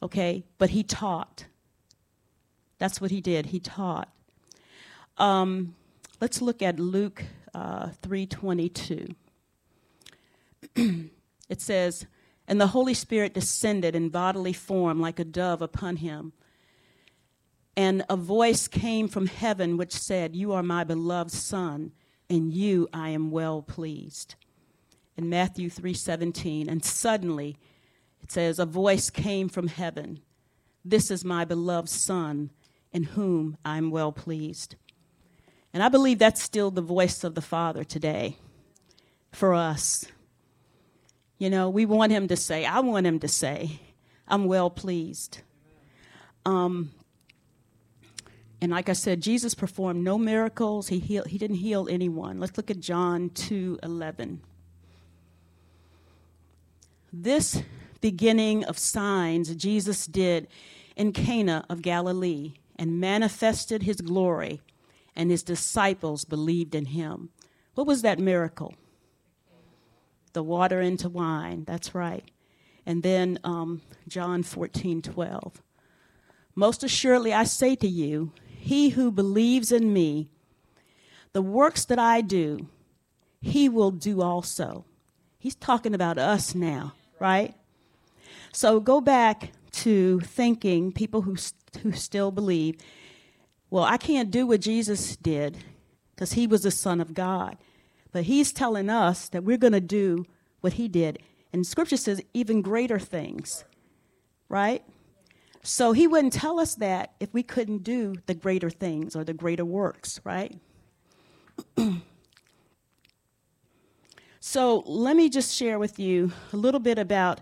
Okay, 0.03 0.45
but 0.59 0.71
he 0.71 0.83
taught. 0.83 1.47
That's 2.79 3.01
what 3.01 3.11
he 3.11 3.21
did. 3.21 3.47
He 3.47 3.61
taught. 3.61 4.09
Um, 5.17 5.75
let's 6.21 6.43
look 6.43 6.63
at 6.63 6.79
Luke 6.79 7.25
uh, 7.55 7.89
3:22. 8.03 9.15
it 11.49 11.61
says, 11.61 12.07
"And 12.47 12.61
the 12.61 12.69
Holy 12.69 12.95
Spirit 12.95 13.33
descended 13.33 13.97
in 13.97 14.11
bodily 14.11 14.53
form 14.53 15.01
like 15.01 15.19
a 15.19 15.25
dove 15.25 15.63
upon 15.63 15.97
him." 15.97 16.33
And 17.77 18.05
a 18.09 18.17
voice 18.17 18.69
came 18.69 19.07
from 19.07 19.27
heaven 19.27 19.77
which 19.77 19.93
said, 19.93 20.35
You 20.35 20.53
are 20.53 20.63
my 20.63 20.83
beloved 20.83 21.31
Son, 21.31 21.93
and 22.31 22.53
you 22.53 22.89
I 22.93 23.11
am 23.11 23.31
well 23.31 23.61
pleased 23.61 24.35
in 25.17 25.29
Matthew 25.29 25.69
3:17 25.71 26.69
and 26.69 26.85
suddenly 26.85 27.57
it 28.27 28.33
says 28.33 28.59
a 28.59 28.67
voice 28.67 29.09
came 29.09 29.49
from 29.49 29.69
heaven 29.69 30.19
this 30.85 31.13
is 31.13 31.25
my 31.25 31.45
beloved 31.45 31.89
son 31.89 32.51
in 32.93 33.05
whom 33.05 33.57
I'm 33.65 33.93
well 33.93 34.11
pleased 34.11 34.75
and 35.73 35.81
I 35.81 35.89
believe 35.89 36.19
that's 36.19 36.43
still 36.43 36.73
the 36.73 36.83
voice 36.83 37.23
of 37.23 37.37
the 37.37 37.41
father 37.41 37.85
today 37.85 38.37
for 39.31 39.55
us 39.55 40.07
you 41.39 41.49
know 41.49 41.71
we 41.71 41.87
want 41.87 42.11
him 42.11 42.27
to 42.27 42.35
say 42.35 42.65
I 42.65 42.81
want 42.81 43.07
him 43.07 43.21
to 43.21 43.29
say 43.29 43.81
I'm 44.27 44.47
well 44.47 44.71
pleased 44.71 45.43
um, 46.45 46.91
and 48.61 48.73
like 48.73 48.89
I 48.89 48.95
said, 48.95 49.21
Jesus 49.21 49.53
performed 49.53 50.03
no 50.03 50.17
miracles. 50.17 50.89
He, 50.89 50.99
healed, 50.99 51.27
he 51.27 51.37
didn't 51.37 51.57
heal 51.57 51.89
anyone. 51.91 52.39
Let's 52.39 52.57
look 52.57 52.71
at 52.71 52.81
John 52.81 53.29
2 53.31 53.81
11. 53.83 54.41
This 57.13 57.63
beginning 58.11 58.63
of 58.63 58.79
signs 58.79 59.53
Jesus 59.57 60.07
did 60.07 60.47
in 60.95 61.11
Cana 61.11 61.65
of 61.69 61.83
Galilee 61.83 62.53
and 62.77 63.01
manifested 63.01 63.83
his 63.83 64.01
glory, 64.01 64.61
and 65.17 65.29
his 65.29 65.43
disciples 65.43 66.25
believed 66.25 66.77
in 66.77 66.85
him. 66.85 67.31
What 67.75 67.89
was 67.89 68.03
that 68.03 68.21
miracle? 68.21 68.75
The 70.35 70.45
water 70.45 70.81
into 70.81 71.09
wine, 71.09 71.65
that's 71.67 71.97
right. 71.97 72.23
And 72.87 73.03
then 73.03 73.41
um, 73.43 73.83
John 74.07 74.45
14 74.45 75.03
12. 75.03 75.61
Most 76.55 76.85
assuredly, 76.85 77.33
I 77.33 77.43
say 77.43 77.75
to 77.75 77.89
you, 77.89 78.31
he 78.57 78.91
who 78.91 79.11
believes 79.11 79.73
in 79.73 79.93
me, 79.93 80.29
the 81.33 81.43
works 81.43 81.85
that 81.87 81.99
I 81.99 82.21
do, 82.21 82.69
he 83.41 83.69
will 83.69 83.91
do 83.91 84.23
also 84.23 84.85
He's 85.47 85.55
talking 85.55 85.95
about 85.95 86.19
us 86.19 86.57
now, 86.57 86.95
right? 87.21 87.55
So 88.57 88.81
go 88.81 89.03
back 89.03 89.53
to 89.83 90.19
thinking, 90.21 90.91
people 90.91 91.21
who, 91.21 91.37
who 91.83 91.93
still 91.93 92.31
believe, 92.31 92.79
well, 93.69 93.85
I 93.85 93.99
can't 93.99 94.31
do 94.31 94.47
what 94.47 94.63
Jesus 94.63 95.15
did 95.15 95.59
because 96.15 96.33
he 96.33 96.47
was 96.47 96.63
the 96.63 96.71
Son 96.71 96.99
of 96.99 97.13
God. 97.13 97.59
But 98.13 98.23
he's 98.23 98.55
telling 98.55 98.89
us 98.89 99.29
that 99.29 99.45
we're 99.45 99.59
going 99.59 99.75
to 99.75 99.81
do 99.83 100.25
what 100.63 100.73
he 100.73 100.89
did. 100.89 101.19
And 101.53 101.67
scripture 101.67 101.99
says 101.99 102.23
even 102.33 102.63
greater 102.63 102.99
things, 102.99 103.67
right? 104.49 104.83
So 105.63 105.93
he 105.93 106.07
wouldn't 106.07 106.33
tell 106.33 106.59
us 106.59 106.77
that 106.77 107.13
if 107.21 107.35
we 107.35 107.43
couldn't 107.43 107.83
do 107.83 108.15
the 108.25 108.33
greater 108.33 108.71
things 108.71 109.15
or 109.15 109.23
the 109.23 109.35
greater 109.35 109.67
works, 109.67 110.19
right? 110.25 110.59
So 114.39 114.85
let 114.87 115.17
me 115.17 115.29
just 115.29 115.53
share 115.53 115.77
with 115.77 115.99
you 115.99 116.31
a 116.53 116.57
little 116.57 116.79
bit 116.79 116.99
about 116.99 117.41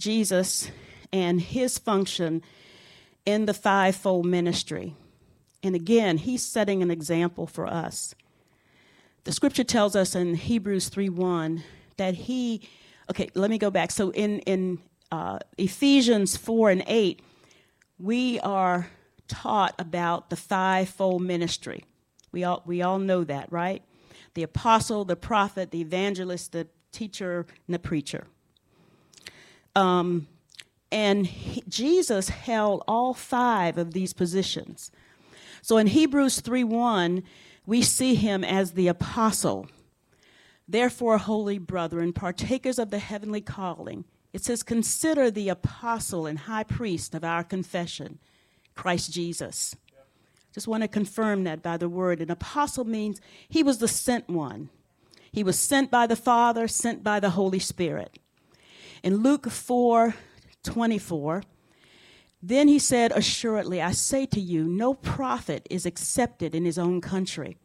Jesus 0.00 0.70
and 1.12 1.40
his 1.40 1.78
function 1.78 2.42
in 3.24 3.46
the 3.46 3.54
fivefold 3.54 4.26
ministry. 4.26 4.94
And 5.62 5.74
again, 5.74 6.18
he's 6.18 6.42
setting 6.42 6.82
an 6.82 6.90
example 6.90 7.46
for 7.46 7.66
us. 7.66 8.14
The 9.24 9.32
scripture 9.32 9.64
tells 9.64 9.94
us 9.94 10.14
in 10.14 10.34
Hebrews 10.34 10.90
3:1 10.90 11.62
that 11.98 12.14
he 12.14 12.68
okay, 13.10 13.28
let 13.34 13.50
me 13.50 13.58
go 13.58 13.70
back. 13.70 13.90
So 13.90 14.10
in 14.10 14.40
in 14.40 14.78
uh, 15.12 15.38
Ephesians 15.58 16.36
4 16.36 16.70
and 16.70 16.84
8, 16.86 17.20
we 17.98 18.40
are 18.40 18.88
taught 19.28 19.74
about 19.78 20.30
the 20.30 20.36
fivefold 20.36 21.22
ministry. 21.22 21.84
We 22.32 22.44
all 22.44 22.62
we 22.64 22.80
all 22.82 22.98
know 22.98 23.22
that, 23.24 23.52
right? 23.52 23.82
the 24.34 24.42
apostle, 24.42 25.04
the 25.04 25.16
prophet, 25.16 25.70
the 25.70 25.80
evangelist, 25.80 26.52
the 26.52 26.68
teacher, 26.92 27.46
and 27.66 27.74
the 27.74 27.78
preacher. 27.78 28.26
Um, 29.74 30.26
and 30.92 31.26
he, 31.26 31.62
Jesus 31.68 32.28
held 32.28 32.82
all 32.88 33.14
five 33.14 33.78
of 33.78 33.92
these 33.92 34.12
positions. 34.12 34.90
So 35.62 35.76
in 35.76 35.88
Hebrews 35.88 36.40
3:1, 36.40 37.22
we 37.66 37.82
see 37.82 38.14
him 38.14 38.42
as 38.42 38.72
the 38.72 38.88
apostle. 38.88 39.68
Therefore, 40.66 41.18
holy 41.18 41.58
brethren, 41.58 42.12
partakers 42.12 42.78
of 42.78 42.90
the 42.90 42.98
heavenly 42.98 43.40
calling, 43.40 44.04
it 44.32 44.44
says, 44.44 44.62
consider 44.62 45.30
the 45.30 45.48
apostle 45.48 46.26
and 46.26 46.38
high 46.40 46.62
priest 46.62 47.14
of 47.14 47.24
our 47.24 47.42
confession, 47.42 48.18
Christ 48.76 49.12
Jesus. 49.12 49.74
Just 50.54 50.68
want 50.68 50.82
to 50.82 50.88
confirm 50.88 51.44
that 51.44 51.62
by 51.62 51.76
the 51.76 51.88
word. 51.88 52.20
An 52.20 52.30
apostle 52.30 52.84
means 52.84 53.20
he 53.48 53.62
was 53.62 53.78
the 53.78 53.88
sent 53.88 54.28
one. 54.28 54.68
He 55.32 55.42
was 55.42 55.58
sent 55.58 55.90
by 55.90 56.06
the 56.06 56.16
Father, 56.16 56.66
sent 56.66 57.02
by 57.04 57.20
the 57.20 57.30
Holy 57.30 57.58
Spirit. 57.58 58.18
In 59.02 59.18
Luke 59.18 59.50
4 59.50 60.14
24, 60.62 61.42
then 62.42 62.68
he 62.68 62.78
said, 62.78 63.12
Assuredly, 63.12 63.80
I 63.80 63.92
say 63.92 64.26
to 64.26 64.40
you, 64.40 64.64
no 64.64 64.94
prophet 64.94 65.66
is 65.70 65.86
accepted 65.86 66.54
in 66.54 66.64
his 66.64 66.78
own 66.78 67.00
country. 67.00 67.56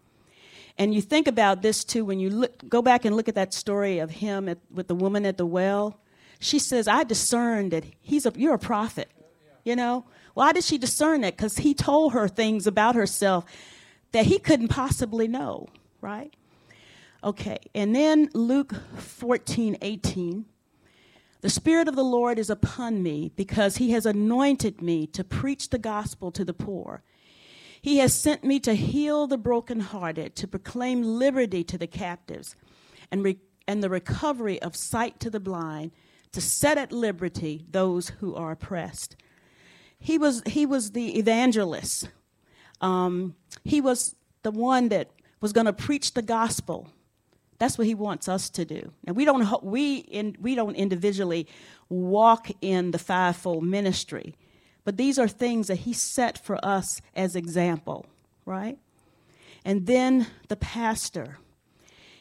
And 0.77 0.93
you 0.93 1.01
think 1.01 1.27
about 1.27 1.61
this 1.61 1.83
too 1.83 2.03
when 2.03 2.19
you 2.19 2.29
look, 2.29 2.67
go 2.67 2.81
back 2.81 3.05
and 3.05 3.15
look 3.15 3.29
at 3.29 3.35
that 3.35 3.53
story 3.53 3.99
of 3.99 4.11
him 4.11 4.49
at, 4.49 4.57
with 4.69 4.87
the 4.87 4.95
woman 4.95 5.25
at 5.25 5.37
the 5.37 5.45
well. 5.45 5.99
She 6.39 6.59
says, 6.59 6.87
I 6.87 7.03
discerned 7.03 7.71
that 7.71 7.85
he's 8.01 8.25
a, 8.25 8.33
you're 8.35 8.53
a 8.53 8.59
prophet, 8.59 9.09
you 9.63 9.75
know? 9.75 10.05
Why 10.33 10.51
did 10.51 10.65
she 10.65 10.77
discern 10.77 11.21
that? 11.21 11.37
Because 11.37 11.57
he 11.59 11.73
told 11.73 12.11
her 12.11 12.27
things 12.27 12.67
about 12.67 12.95
herself 12.95 13.45
that 14.11 14.25
he 14.25 14.37
couldn't 14.37 14.67
possibly 14.67 15.29
know, 15.29 15.67
right? 16.01 16.33
Okay, 17.23 17.57
and 17.73 17.95
then 17.95 18.29
Luke 18.33 18.73
14, 18.97 19.77
18. 19.81 20.45
The 21.45 21.51
Spirit 21.51 21.87
of 21.87 21.95
the 21.95 22.03
Lord 22.03 22.39
is 22.39 22.49
upon 22.49 23.03
me 23.03 23.31
because 23.35 23.77
he 23.77 23.91
has 23.91 24.07
anointed 24.07 24.81
me 24.81 25.05
to 25.05 25.23
preach 25.23 25.69
the 25.69 25.77
gospel 25.77 26.31
to 26.31 26.43
the 26.43 26.55
poor. 26.55 27.03
He 27.79 27.99
has 27.99 28.15
sent 28.15 28.43
me 28.43 28.59
to 28.61 28.73
heal 28.73 29.27
the 29.27 29.37
brokenhearted, 29.37 30.35
to 30.37 30.47
proclaim 30.47 31.03
liberty 31.03 31.63
to 31.65 31.77
the 31.77 31.85
captives, 31.85 32.55
and, 33.11 33.23
re- 33.23 33.37
and 33.67 33.83
the 33.83 33.91
recovery 33.91 34.59
of 34.63 34.75
sight 34.75 35.19
to 35.19 35.29
the 35.29 35.39
blind, 35.39 35.91
to 36.31 36.41
set 36.41 36.79
at 36.79 36.91
liberty 36.91 37.63
those 37.69 38.09
who 38.21 38.33
are 38.33 38.49
oppressed 38.49 39.15
he 39.99 40.17
was 40.17 40.41
he 40.45 40.65
was 40.65 40.91
the 40.91 41.17
evangelist. 41.17 42.09
Um, 42.81 43.35
he 43.63 43.81
was 43.81 44.15
the 44.43 44.51
one 44.51 44.89
that 44.89 45.09
was 45.41 45.53
going 45.53 45.65
to 45.65 45.73
preach 45.73 46.13
the 46.13 46.21
gospel 46.21 46.89
That's 47.57 47.77
what 47.77 47.87
he 47.87 47.95
wants 47.95 48.27
us 48.27 48.49
to 48.51 48.65
do. 48.65 48.91
And 49.05 49.15
we 49.15 49.25
don't 49.25 49.63
we 49.63 49.97
in, 49.97 50.35
we 50.41 50.55
don't 50.55 50.75
individually 50.75 51.47
walk 51.89 52.49
in 52.61 52.91
the 52.91 52.99
fivefold 52.99 53.63
ministry, 53.63 54.35
but 54.83 54.97
these 54.97 55.17
are 55.17 55.27
things 55.27 55.67
that 55.67 55.77
he 55.77 55.93
set 55.93 56.37
for 56.37 56.63
us 56.63 57.01
as 57.15 57.35
example, 57.35 58.05
right? 58.45 58.77
And 59.63 59.85
then 59.87 60.27
the 60.47 60.55
pastor. 60.55 61.39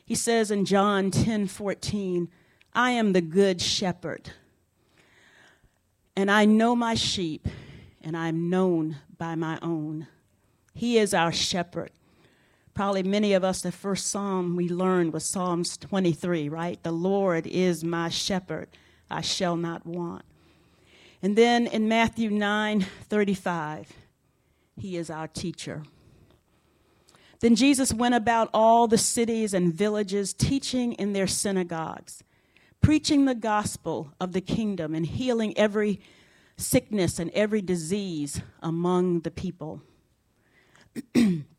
He 0.06 0.14
says 0.14 0.50
in 0.50 0.64
John 0.64 1.10
10 1.10 1.46
14, 1.46 2.28
I 2.74 2.90
am 2.90 3.12
the 3.12 3.20
good 3.20 3.60
shepherd, 3.60 4.30
and 6.16 6.30
I 6.30 6.44
know 6.44 6.76
my 6.76 6.94
sheep, 6.94 7.48
and 8.02 8.16
I'm 8.16 8.50
known 8.50 8.96
by 9.16 9.34
my 9.34 9.58
own. 9.62 10.06
He 10.74 10.98
is 10.98 11.14
our 11.14 11.32
shepherd. 11.32 11.90
Probably 12.74 13.04
many 13.04 13.34
of 13.34 13.44
us, 13.44 13.62
the 13.62 13.70
first 13.70 14.08
psalm 14.08 14.56
we 14.56 14.68
learned 14.68 15.12
was 15.12 15.24
Psalms 15.24 15.76
23, 15.76 16.48
right? 16.48 16.82
The 16.82 16.90
Lord 16.90 17.46
is 17.46 17.84
my 17.84 18.08
shepherd, 18.08 18.68
I 19.08 19.20
shall 19.20 19.56
not 19.56 19.86
want. 19.86 20.24
And 21.22 21.36
then 21.36 21.68
in 21.68 21.88
Matthew 21.88 22.30
9 22.30 22.84
35, 23.08 23.92
he 24.76 24.96
is 24.96 25.08
our 25.08 25.28
teacher. 25.28 25.84
Then 27.38 27.54
Jesus 27.54 27.92
went 27.92 28.16
about 28.16 28.50
all 28.52 28.88
the 28.88 28.98
cities 28.98 29.54
and 29.54 29.72
villages, 29.72 30.32
teaching 30.32 30.94
in 30.94 31.12
their 31.12 31.28
synagogues, 31.28 32.24
preaching 32.80 33.24
the 33.24 33.36
gospel 33.36 34.12
of 34.20 34.32
the 34.32 34.40
kingdom, 34.40 34.94
and 34.94 35.06
healing 35.06 35.56
every 35.56 36.00
sickness 36.56 37.20
and 37.20 37.30
every 37.30 37.62
disease 37.62 38.40
among 38.60 39.20
the 39.20 39.30
people. 39.30 39.80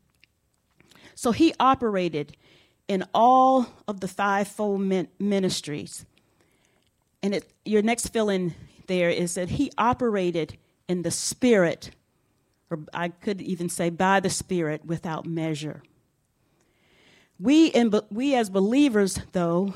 so 1.16 1.32
he 1.32 1.54
operated 1.58 2.36
in 2.86 3.02
all 3.12 3.66
of 3.88 4.00
the 4.00 4.06
fivefold 4.06 4.80
ministries. 5.18 6.04
And 7.22 7.34
it, 7.34 7.50
your 7.64 7.82
next 7.82 8.10
fill 8.10 8.28
in 8.28 8.54
there 8.86 9.10
is 9.10 9.34
that 9.34 9.48
he 9.48 9.72
operated 9.76 10.56
in 10.86 11.02
the 11.02 11.10
Spirit, 11.10 11.90
or 12.70 12.78
I 12.92 13.08
could 13.08 13.40
even 13.40 13.68
say 13.68 13.90
by 13.90 14.20
the 14.20 14.30
Spirit, 14.30 14.84
without 14.84 15.26
measure. 15.26 15.82
We, 17.40 17.68
in, 17.68 17.92
we 18.10 18.34
as 18.36 18.50
believers, 18.50 19.18
though, 19.32 19.74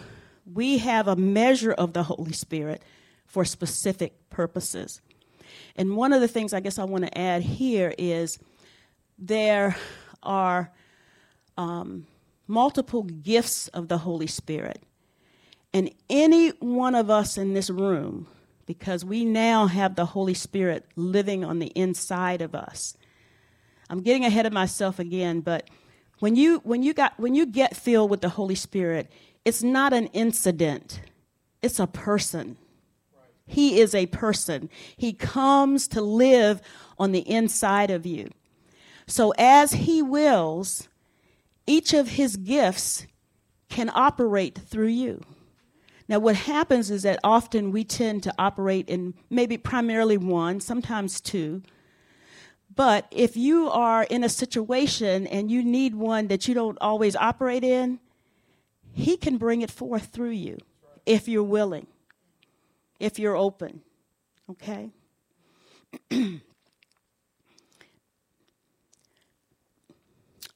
we 0.53 0.79
have 0.79 1.09
a 1.09 1.17
measure 1.17 1.73
of 1.73 1.95
the 1.95 2.05
Holy 2.05 2.33
Spirit 2.33 2.83
for 3.27 3.47
specific 3.47 4.13
purposes. 4.29 5.01
And 5.75 5.97
one 5.97 6.13
of 6.13 6.21
the 6.21 6.29
things 6.29 6.53
I 6.53 6.61
guess 6.61 6.79
I 6.79 6.85
want 6.85 7.05
to 7.05 7.19
add 7.19 7.43
here 7.43 7.95
is 7.97 8.39
there 9.19 9.77
are 10.23 10.71
um, 11.57 12.07
multiple 12.47 13.03
gifts 13.03 13.69
of 13.69 13.89
the 13.89 13.99
Holy 13.99 14.27
Spirit. 14.27 14.83
And 15.73 15.91
any 16.09 16.49
one 16.59 16.95
of 16.95 17.11
us 17.11 17.39
in 17.39 17.55
this 17.55 17.71
room, 17.71 18.27
because 18.67 19.05
we 19.05 19.25
now 19.25 19.67
have 19.67 19.95
the 19.95 20.07
Holy 20.07 20.35
Spirit 20.35 20.85
living 20.97 21.45
on 21.45 21.59
the 21.59 21.69
inside 21.69 22.43
of 22.43 22.55
us. 22.55 22.97
I'm 23.89 24.03
getting 24.03 24.25
ahead 24.25 24.47
of 24.47 24.53
myself 24.53 24.99
again, 24.99 25.41
but 25.41 25.69
when 26.21 26.37
you 26.37 26.61
when 26.65 26.83
you 26.83 26.95
got 26.95 27.19
when 27.19 27.35
you 27.35 27.47
get 27.47 27.77
filled 27.77 28.11
with 28.11 28.21
the 28.21 28.29
Holy 28.29 28.55
Spirit, 28.55 29.11
it's 29.45 29.63
not 29.63 29.93
an 29.93 30.07
incident. 30.09 31.01
It's 31.63 31.81
a 31.81 31.87
person. 31.87 32.57
He 33.47 33.81
is 33.81 33.95
a 33.95 34.07
person. 34.07 34.71
He 34.97 35.13
comes 35.13 35.89
to 35.89 36.01
live 36.01 36.63
on 36.99 37.11
the 37.11 37.29
inside 37.29 37.91
of 37.91 38.07
you. 38.07 38.31
So, 39.09 39.33
as 39.37 39.73
He 39.73 40.03
wills, 40.03 40.89
each 41.71 41.95
of 41.95 42.09
His 42.11 42.37
gifts 42.37 43.07
can 43.69 43.91
operate 43.95 44.59
through 44.59 44.89
you. 44.89 45.23
Now, 46.09 46.19
what 46.19 46.35
happens 46.35 46.91
is 46.91 47.05
that 47.05 47.21
often 47.23 47.71
we 47.71 47.85
tend 47.85 48.25
to 48.25 48.35
operate 48.39 48.89
in 48.89 49.15
maybe 49.31 49.57
primarily 49.57 50.17
one, 50.17 50.59
sometimes 50.61 51.21
two. 51.21 51.63
But 52.75 53.07
if 53.11 53.37
you 53.37 53.71
are 53.71 54.03
in 54.05 54.25
a 54.25 54.29
situation 54.29 55.27
and 55.27 55.51
you 55.51 55.63
need 55.63 55.95
one 55.95 56.27
that 56.29 56.49
you 56.49 56.55
don't 56.55 56.79
always 56.81 57.15
operate 57.15 57.63
in, 57.63 58.01
He 58.93 59.17
can 59.17 59.39
bring 59.39 59.63
it 59.63 59.71
forth 59.71 60.07
through 60.07 60.31
you 60.31 60.59
if 61.07 61.29
you're 61.29 61.43
willing 61.43 61.87
if 63.01 63.19
you're 63.19 63.37
open. 63.37 63.81
Okay? 64.51 64.91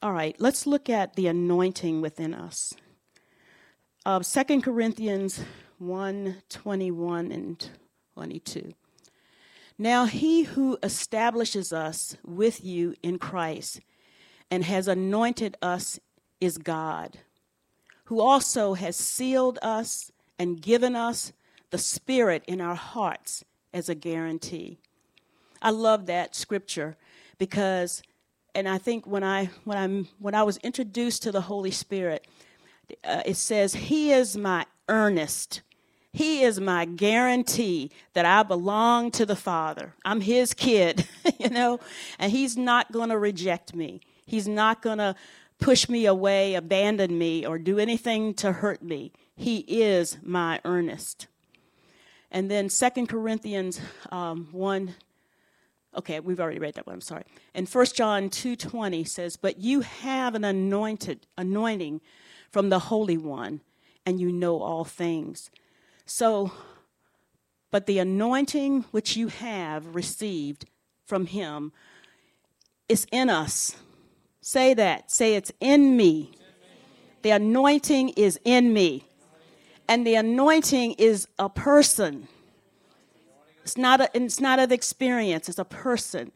All 0.05 0.13
right, 0.13 0.35
let's 0.37 0.67
look 0.67 0.87
at 0.87 1.15
the 1.15 1.25
anointing 1.25 1.99
within 1.99 2.35
us. 2.35 2.75
Uh, 4.05 4.19
2 4.19 4.61
Corinthians 4.61 5.43
1 5.79 6.43
21 6.47 7.31
and 7.31 7.69
22. 8.13 8.75
Now, 9.79 10.05
he 10.05 10.43
who 10.43 10.77
establishes 10.83 11.73
us 11.73 12.17
with 12.23 12.63
you 12.63 12.93
in 13.01 13.17
Christ 13.17 13.79
and 14.51 14.63
has 14.63 14.87
anointed 14.87 15.57
us 15.59 15.99
is 16.39 16.59
God, 16.59 17.17
who 18.03 18.21
also 18.21 18.75
has 18.75 18.95
sealed 18.95 19.57
us 19.63 20.11
and 20.37 20.61
given 20.61 20.95
us 20.95 21.33
the 21.71 21.79
Spirit 21.79 22.43
in 22.45 22.61
our 22.61 22.75
hearts 22.75 23.43
as 23.73 23.89
a 23.89 23.95
guarantee. 23.95 24.77
I 25.63 25.71
love 25.71 26.05
that 26.05 26.35
scripture 26.35 26.95
because, 27.39 28.03
and 28.55 28.67
I 28.67 28.77
think 28.77 29.05
when 29.05 29.23
I 29.23 29.49
when 29.65 29.77
I'm 29.77 30.07
when 30.17 30.33
I 30.33 30.43
was 30.43 30.57
introduced 30.57 31.23
to 31.23 31.31
the 31.31 31.41
Holy 31.41 31.71
Spirit, 31.71 32.25
uh, 33.03 33.21
it 33.25 33.35
says 33.35 33.73
He 33.75 34.11
is 34.11 34.35
my 34.35 34.65
earnest. 34.87 35.61
He 36.11 36.43
is 36.43 36.61
my 36.61 36.85
guarantee 36.85 37.91
that 38.13 38.25
I 38.25 38.43
belong 38.43 39.11
to 39.11 39.25
the 39.25 39.35
Father. 39.35 39.93
I'm 40.05 40.21
His 40.21 40.53
kid, 40.53 41.05
you 41.39 41.49
know, 41.49 41.81
and 42.17 42.31
He's 42.31 42.55
not 42.55 42.91
going 42.91 43.09
to 43.09 43.17
reject 43.17 43.75
me. 43.75 43.99
He's 44.25 44.47
not 44.47 44.81
going 44.81 44.99
to 44.99 45.15
push 45.59 45.89
me 45.89 46.05
away, 46.05 46.55
abandon 46.55 47.17
me, 47.17 47.45
or 47.45 47.59
do 47.59 47.77
anything 47.77 48.33
to 48.35 48.53
hurt 48.53 48.81
me. 48.81 49.11
He 49.35 49.59
is 49.59 50.17
my 50.23 50.61
earnest. 50.63 51.27
And 52.31 52.49
then 52.49 52.69
Second 52.69 53.07
Corinthians 53.07 53.79
um, 54.11 54.47
1, 54.51 54.95
okay, 55.95 56.19
we've 56.19 56.39
already 56.39 56.59
read 56.59 56.75
that 56.75 56.87
one, 56.87 56.95
I'm 56.95 57.01
sorry. 57.01 57.23
And 57.53 57.67
First 57.67 57.95
John 57.95 58.29
2.20 58.29 59.07
says, 59.07 59.37
But 59.37 59.59
you 59.59 59.81
have 59.81 60.35
an 60.35 60.43
anointed 60.43 61.27
anointing 61.37 62.01
from 62.51 62.69
the 62.69 62.79
Holy 62.79 63.17
One, 63.17 63.61
and 64.05 64.19
you 64.19 64.31
know 64.31 64.61
all 64.61 64.83
things. 64.83 65.49
So, 66.05 66.51
but 67.71 67.85
the 67.85 67.99
anointing 67.99 68.85
which 68.91 69.17
you 69.17 69.27
have 69.27 69.95
received 69.95 70.65
from 71.05 71.25
him 71.25 71.71
is 72.87 73.07
in 73.11 73.29
us. 73.29 73.75
Say 74.41 74.73
that. 74.75 75.11
Say 75.11 75.35
it's 75.35 75.51
in 75.59 75.97
me. 75.97 76.31
The 77.23 77.31
anointing 77.31 78.09
is 78.09 78.39
in 78.45 78.71
me. 78.73 79.05
And 79.87 80.05
the 80.05 80.15
anointing 80.15 80.93
is 80.93 81.27
a 81.39 81.49
person. 81.49 82.27
It's 83.65 83.77
not 83.77 83.99
a, 83.99 84.09
it's 84.13 84.39
not 84.39 84.59
an 84.59 84.71
experience, 84.71 85.49
it's 85.49 85.57
a 85.57 85.65
person. 85.65 86.31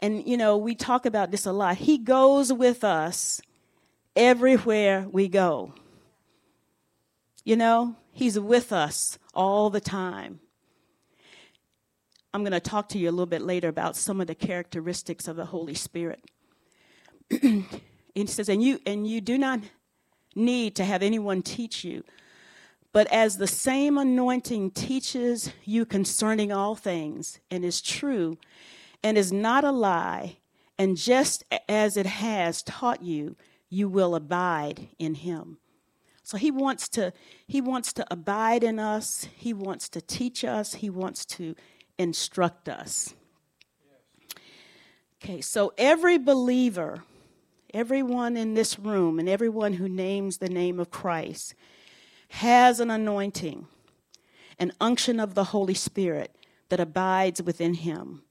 And 0.00 0.26
you 0.26 0.36
know, 0.36 0.58
we 0.58 0.74
talk 0.74 1.06
about 1.06 1.30
this 1.30 1.46
a 1.46 1.52
lot. 1.52 1.78
He 1.78 1.96
goes 1.96 2.52
with 2.52 2.84
us 2.84 3.40
everywhere 4.14 5.06
we 5.10 5.28
go. 5.28 5.72
You 7.42 7.56
know, 7.56 7.96
he's 8.12 8.38
with 8.38 8.70
us 8.70 9.18
all 9.34 9.70
the 9.70 9.80
time. 9.80 10.40
I'm 12.34 12.42
going 12.42 12.52
to 12.52 12.60
talk 12.60 12.90
to 12.90 12.98
you 12.98 13.08
a 13.08 13.12
little 13.12 13.26
bit 13.26 13.42
later 13.42 13.68
about 13.68 13.96
some 13.96 14.20
of 14.20 14.26
the 14.26 14.34
characteristics 14.34 15.26
of 15.26 15.36
the 15.36 15.46
Holy 15.46 15.74
Spirit. 15.74 16.22
he 17.30 18.26
says, 18.26 18.50
and 18.50 18.62
you 18.62 18.78
and 18.84 19.06
you 19.06 19.22
do 19.22 19.38
not 19.38 19.60
need 20.34 20.76
to 20.76 20.84
have 20.84 21.02
anyone 21.02 21.40
teach 21.40 21.82
you, 21.82 22.04
but 22.94 23.08
as 23.08 23.38
the 23.38 23.48
same 23.48 23.98
anointing 23.98 24.70
teaches 24.70 25.50
you 25.64 25.84
concerning 25.84 26.52
all 26.52 26.76
things 26.76 27.40
and 27.50 27.64
is 27.64 27.82
true 27.82 28.38
and 29.02 29.18
is 29.18 29.32
not 29.32 29.64
a 29.64 29.72
lie, 29.72 30.36
and 30.78 30.96
just 30.96 31.44
as 31.68 31.96
it 31.96 32.06
has 32.06 32.62
taught 32.62 33.02
you, 33.02 33.34
you 33.68 33.88
will 33.88 34.14
abide 34.14 34.86
in 34.96 35.14
him. 35.16 35.58
So 36.22 36.36
he 36.36 36.52
wants 36.52 36.88
to 36.90 37.12
he 37.48 37.60
wants 37.60 37.92
to 37.94 38.06
abide 38.12 38.62
in 38.62 38.78
us, 38.78 39.26
he 39.34 39.52
wants 39.52 39.88
to 39.88 40.00
teach 40.00 40.44
us, 40.44 40.74
he 40.74 40.88
wants 40.88 41.26
to 41.26 41.56
instruct 41.98 42.68
us. 42.68 43.12
Okay, 45.20 45.40
so 45.40 45.72
every 45.76 46.16
believer, 46.16 47.02
everyone 47.74 48.36
in 48.36 48.54
this 48.54 48.78
room 48.78 49.18
and 49.18 49.28
everyone 49.28 49.72
who 49.72 49.88
names 49.88 50.38
the 50.38 50.48
name 50.48 50.78
of 50.78 50.92
Christ 50.92 51.56
has 52.38 52.80
an 52.80 52.90
anointing, 52.90 53.64
an 54.58 54.72
unction 54.80 55.20
of 55.20 55.34
the 55.34 55.44
Holy 55.44 55.72
Spirit 55.72 56.34
that 56.68 56.80
abides 56.80 57.40
within 57.40 57.74
him. 57.74 58.22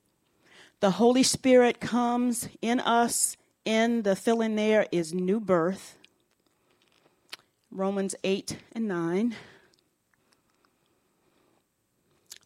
The 0.82 0.92
Holy 0.92 1.24
Spirit 1.24 1.80
comes 1.80 2.50
in 2.62 2.82
us, 2.82 3.38
in 3.64 4.02
the 4.02 4.18
fill 4.18 4.42
in 4.42 4.58
there 4.58 4.88
is 4.92 5.14
new 5.14 5.40
birth, 5.40 5.96
Romans 7.72 8.14
8 8.26 8.58
and 8.74 8.90
9. 8.90 9.38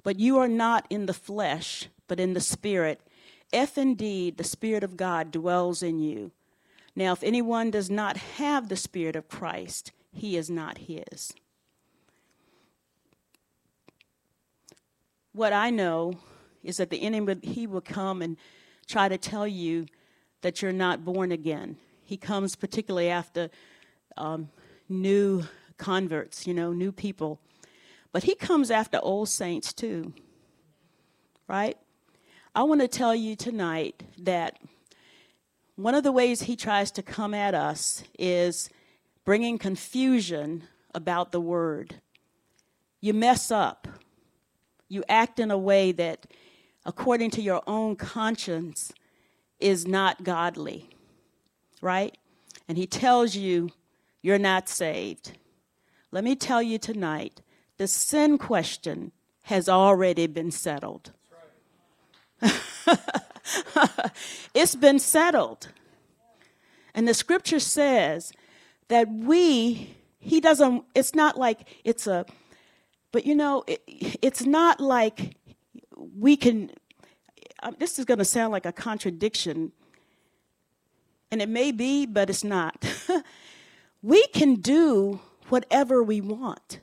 But 0.04 0.20
you 0.20 0.38
are 0.38 0.48
not 0.48 0.86
in 0.92 1.08
the 1.08 1.14
flesh, 1.14 1.88
but 2.08 2.20
in 2.20 2.34
the 2.34 2.40
Spirit, 2.40 3.02
if 3.52 3.80
indeed 3.80 4.38
the 4.38 4.44
Spirit 4.44 4.84
of 4.84 4.96
God 4.96 5.32
dwells 5.32 5.82
in 5.82 5.98
you. 5.98 6.30
Now, 6.96 7.14
if 7.14 7.24
anyone 7.24 7.72
does 7.72 7.90
not 7.90 8.16
have 8.38 8.70
the 8.70 8.76
Spirit 8.76 9.16
of 9.16 9.28
Christ, 9.28 9.92
he 10.12 10.38
is 10.38 10.52
not 10.52 10.78
his. 10.78 11.34
What 15.38 15.54
I 15.54 15.70
know 15.70 16.16
is 16.64 16.78
that 16.78 16.90
the 16.90 17.04
enemy, 17.04 17.36
he 17.44 17.68
will 17.68 17.80
come 17.80 18.24
and 18.24 18.38
try 18.88 19.08
to 19.08 19.20
tell 19.20 19.48
you 19.48 19.86
that 20.42 20.64
you're 20.64 20.72
not 20.72 21.06
born 21.06 21.32
again. 21.32 21.78
He 22.04 22.18
comes 22.18 22.56
particularly 22.56 23.12
after 23.12 23.52
um, 24.18 24.50
new 24.90 25.44
converts, 25.78 26.48
you 26.48 26.56
know, 26.56 26.74
new 26.74 26.92
people. 26.92 27.40
But 28.12 28.24
he 28.24 28.34
comes 28.34 28.72
after 28.72 29.00
old 29.04 29.30
saints 29.30 29.74
too, 29.74 30.12
right? 31.48 31.78
I 32.56 32.64
want 32.64 32.82
to 32.82 32.88
tell 32.88 33.14
you 33.14 33.36
tonight 33.36 34.02
that 34.18 34.58
one 35.76 35.94
of 35.94 36.02
the 36.02 36.12
ways 36.12 36.42
he 36.42 36.56
tries 36.56 36.90
to 36.94 37.04
come 37.04 37.36
at 37.36 37.54
us 37.54 38.04
is 38.18 38.72
bringing 39.24 39.60
confusion 39.60 40.64
about 40.96 41.32
the 41.32 41.40
word. 41.40 42.02
You 43.02 43.14
mess 43.14 43.52
up, 43.52 43.88
you 44.90 45.04
act 45.10 45.40
in 45.40 45.52
a 45.52 45.58
way 45.58 45.92
that, 45.92 46.28
according 46.86 47.32
to 47.32 47.42
your 47.42 47.62
own 47.68 47.96
conscience, 47.96 48.94
is 49.60 49.88
not 49.88 50.24
godly, 50.24 50.90
right? 51.82 52.18
And 52.68 52.78
he 52.78 52.88
tells 52.88 53.36
you 53.36 53.70
you're 54.22 54.38
not 54.40 54.70
saved. 54.70 55.32
Let 56.12 56.24
me 56.24 56.36
tell 56.36 56.62
you 56.62 56.78
tonight 56.78 57.42
the 57.78 57.88
sin 57.88 58.38
question 58.38 59.12
has 59.44 59.70
already 59.70 60.28
been 60.28 60.52
settled. 60.52 61.12
it's 64.54 64.76
been 64.76 65.00
settled. 65.00 65.70
And 66.94 67.08
the 67.08 67.14
scripture 67.14 67.60
says 67.60 68.34
that 68.88 69.10
we, 69.10 69.96
he 70.20 70.42
doesn't, 70.42 70.84
it's 70.96 71.16
not 71.16 71.38
like 71.38 71.68
it's 71.84 72.08
a, 72.08 72.26
but 73.12 73.26
you 73.26 73.36
know, 73.36 73.64
it, 73.68 73.82
it's 74.22 74.46
not 74.46 74.80
like 74.80 75.36
we 75.96 76.36
can, 76.36 76.72
uh, 77.64 77.72
this 77.80 77.98
is 78.00 78.06
going 78.06 78.20
to 78.20 78.26
sound 78.26 78.52
like 78.52 78.66
a 78.66 78.72
contradiction, 78.72 79.72
and 81.32 81.42
it 81.42 81.50
may 81.50 81.72
be, 81.72 82.06
but 82.06 82.30
it's 82.30 82.44
not. 82.44 82.86
we 84.02 84.26
can 84.28 84.56
do 84.56 85.20
whatever 85.50 86.04
we 86.04 86.22
want. 86.22 86.80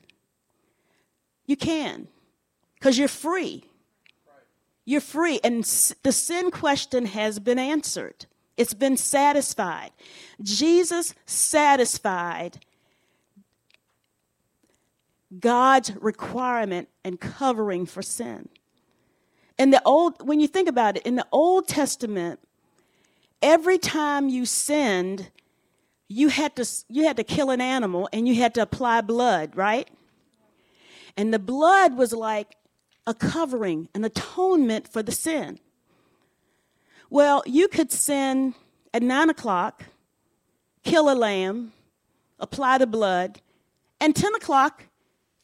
You 1.47 1.57
can, 1.57 2.09
because 2.75 2.99
you're 2.99 3.09
free. 3.09 3.65
You're 4.85 5.01
free. 5.01 5.41
And 5.43 5.65
the 6.03 6.13
sin 6.13 6.51
question 6.51 7.07
has 7.07 7.39
been 7.39 7.59
answered, 7.59 8.27
it's 8.57 8.75
been 8.75 8.97
satisfied. 8.97 9.91
Jesus 10.43 11.15
satisfied 11.27 12.61
God's 15.41 15.93
requirement 15.97 16.89
and 17.05 17.21
covering 17.21 17.87
for 17.87 18.03
sin. 18.03 18.49
In 19.59 19.71
the 19.71 19.83
old, 19.85 20.27
when 20.27 20.41
you 20.41 20.49
think 20.49 20.69
about 20.69 20.97
it, 20.97 21.07
in 21.07 21.15
the 21.17 21.27
Old 21.31 21.69
Testament, 21.69 22.41
every 23.41 23.79
time 23.79 24.29
you 24.29 24.47
sinned, 24.47 25.31
you 26.09 26.29
had 26.29 26.57
to 26.57 26.67
you 26.89 27.05
had 27.05 27.17
to 27.17 27.25
kill 27.25 27.51
an 27.51 27.61
animal 27.61 28.09
and 28.13 28.27
you 28.29 28.35
had 28.35 28.55
to 28.55 28.63
apply 28.63 29.01
blood, 29.01 29.57
right? 29.57 29.89
And 31.17 31.33
the 31.33 31.39
blood 31.39 31.97
was 31.97 32.13
like 32.13 32.57
a 33.07 33.15
covering, 33.15 33.89
an 33.95 34.05
atonement 34.05 34.89
for 34.89 35.03
the 35.03 35.13
sin. 35.13 35.59
Well, 37.11 37.43
you 37.47 37.69
could 37.69 37.93
sin 37.93 38.55
at 38.93 39.03
nine 39.03 39.31
o'clock, 39.31 39.85
kill 40.83 41.11
a 41.11 41.15
lamb, 41.15 41.73
apply 42.41 42.79
the 42.79 42.87
blood, 42.87 43.41
and 44.01 44.17
10 44.17 44.35
o'clock, 44.35 44.85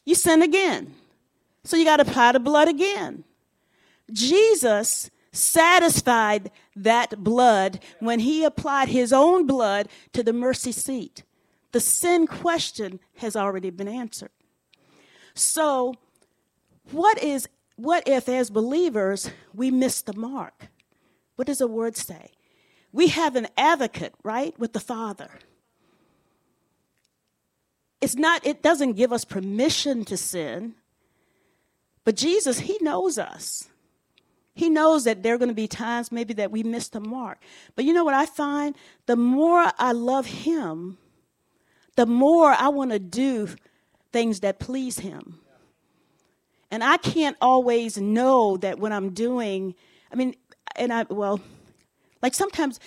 you 0.05 0.15
sin 0.15 0.41
again. 0.41 0.93
So 1.63 1.77
you 1.77 1.85
got 1.85 1.97
to 1.97 2.09
apply 2.09 2.31
the 2.31 2.39
blood 2.39 2.67
again. 2.67 3.23
Jesus 4.11 5.09
satisfied 5.31 6.51
that 6.75 7.23
blood 7.23 7.79
when 7.99 8.19
he 8.19 8.43
applied 8.43 8.89
his 8.89 9.13
own 9.13 9.45
blood 9.47 9.87
to 10.13 10.23
the 10.23 10.33
mercy 10.33 10.71
seat. 10.71 11.23
The 11.71 11.79
sin 11.79 12.27
question 12.27 12.99
has 13.17 13.35
already 13.35 13.69
been 13.69 13.87
answered. 13.87 14.31
So, 15.33 15.95
what 16.91 17.21
is 17.23 17.47
what 17.77 18.07
if 18.07 18.27
as 18.27 18.49
believers 18.49 19.31
we 19.53 19.71
miss 19.71 20.01
the 20.01 20.13
mark? 20.13 20.67
What 21.35 21.47
does 21.47 21.59
the 21.59 21.67
word 21.67 21.95
say? 21.95 22.31
We 22.91 23.07
have 23.07 23.35
an 23.35 23.47
advocate, 23.57 24.13
right, 24.23 24.57
with 24.59 24.73
the 24.73 24.79
Father. 24.79 25.39
It's 28.01 28.15
not 28.15 28.45
it 28.45 28.61
doesn't 28.61 28.93
give 28.93 29.13
us 29.13 29.23
permission 29.23 30.03
to 30.05 30.17
sin. 30.17 30.73
But 32.03 32.15
Jesus, 32.15 32.59
he 32.59 32.77
knows 32.81 33.17
us. 33.17 33.69
He 34.53 34.69
knows 34.69 35.05
that 35.05 35.23
there 35.23 35.35
are 35.35 35.37
going 35.37 35.49
to 35.49 35.55
be 35.55 35.67
times 35.67 36.11
maybe 36.11 36.33
that 36.33 36.51
we 36.51 36.63
miss 36.63 36.89
the 36.89 36.99
mark. 36.99 37.39
But 37.75 37.85
you 37.85 37.93
know 37.93 38.03
what 38.03 38.13
I 38.13 38.25
find? 38.25 38.75
The 39.05 39.15
more 39.15 39.71
I 39.77 39.91
love 39.91 40.25
him, 40.25 40.97
the 41.95 42.05
more 42.05 42.51
I 42.51 42.67
want 42.69 42.91
to 42.91 42.99
do 42.99 43.47
things 44.11 44.41
that 44.41 44.59
please 44.59 44.99
him. 44.99 45.39
And 46.69 46.83
I 46.83 46.97
can't 46.97 47.37
always 47.41 47.97
know 47.97 48.57
that 48.57 48.79
when 48.79 48.93
I'm 48.93 49.11
doing, 49.11 49.75
I 50.11 50.15
mean, 50.15 50.35
and 50.75 50.91
I, 50.91 51.03
well, 51.03 51.39
like 52.21 52.33
sometimes, 52.33 52.79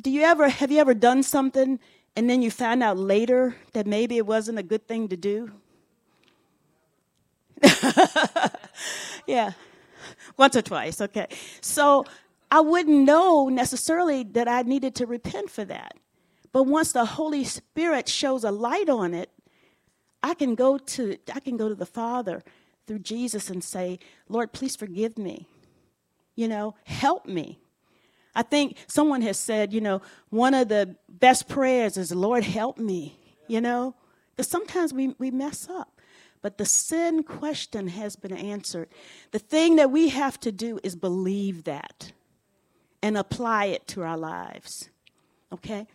do 0.00 0.10
you 0.10 0.22
ever, 0.22 0.48
have 0.48 0.70
you 0.70 0.78
ever 0.78 0.94
done 0.94 1.22
something 1.22 1.80
and 2.16 2.28
then 2.28 2.42
you 2.42 2.50
find 2.50 2.82
out 2.82 2.98
later 2.98 3.56
that 3.72 3.86
maybe 3.86 4.16
it 4.16 4.26
wasn't 4.26 4.58
a 4.58 4.62
good 4.62 4.86
thing 4.86 5.08
to 5.08 5.16
do? 5.16 5.50
yeah. 9.26 9.52
Once 10.36 10.56
or 10.56 10.62
twice, 10.62 11.00
okay. 11.00 11.26
So 11.60 12.04
I 12.50 12.60
wouldn't 12.60 13.04
know 13.04 13.48
necessarily 13.48 14.24
that 14.24 14.48
I 14.48 14.62
needed 14.62 14.94
to 14.96 15.06
repent 15.06 15.50
for 15.50 15.64
that. 15.64 15.94
But 16.52 16.64
once 16.64 16.92
the 16.92 17.04
Holy 17.04 17.44
Spirit 17.44 18.08
shows 18.08 18.44
a 18.44 18.50
light 18.50 18.90
on 18.90 19.14
it, 19.14 19.30
I 20.22 20.34
can 20.34 20.54
go 20.54 20.76
to 20.78 21.16
I 21.34 21.40
can 21.40 21.56
go 21.56 21.68
to 21.68 21.74
the 21.74 21.86
Father 21.86 22.42
through 22.86 23.00
Jesus 23.00 23.48
and 23.48 23.64
say, 23.64 23.98
"Lord, 24.28 24.52
please 24.52 24.76
forgive 24.76 25.16
me. 25.16 25.46
You 26.36 26.48
know, 26.48 26.74
help 26.84 27.26
me." 27.26 27.61
I 28.34 28.42
think 28.42 28.76
someone 28.86 29.22
has 29.22 29.38
said, 29.38 29.72
you 29.72 29.80
know, 29.80 30.00
one 30.30 30.54
of 30.54 30.68
the 30.68 30.96
best 31.08 31.48
prayers 31.48 31.96
is, 31.96 32.12
"Lord, 32.12 32.44
help 32.44 32.78
me." 32.78 33.18
You 33.48 33.60
know, 33.60 33.94
because 34.30 34.48
sometimes 34.48 34.94
we, 34.94 35.14
we 35.18 35.30
mess 35.30 35.68
up. 35.68 36.00
But 36.42 36.58
the 36.58 36.66
sin 36.66 37.22
question 37.22 37.88
has 37.88 38.16
been 38.16 38.32
answered. 38.32 38.88
The 39.30 39.38
thing 39.38 39.76
that 39.76 39.90
we 39.90 40.08
have 40.08 40.40
to 40.40 40.50
do 40.50 40.80
is 40.82 40.96
believe 40.96 41.64
that 41.64 42.12
and 43.00 43.16
apply 43.16 43.66
it 43.66 43.86
to 43.88 44.02
our 44.02 44.16
lives. 44.16 44.90
Okay? 45.52 45.86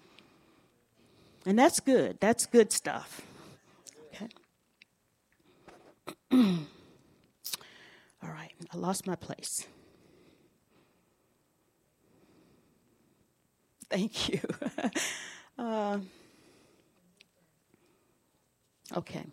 And 1.45 1.59
that's 1.59 1.81
good. 1.81 2.17
That's 2.21 2.45
good 2.45 2.71
stuff. 2.71 3.21
Okay? 4.13 4.27
All 8.23 8.29
right. 8.29 8.51
I 8.73 8.77
lost 8.77 9.05
my 9.05 9.15
place. 9.15 9.67
Thank 13.89 14.29
you. 14.33 14.39
uh, 15.57 15.99
okay. 18.95 19.25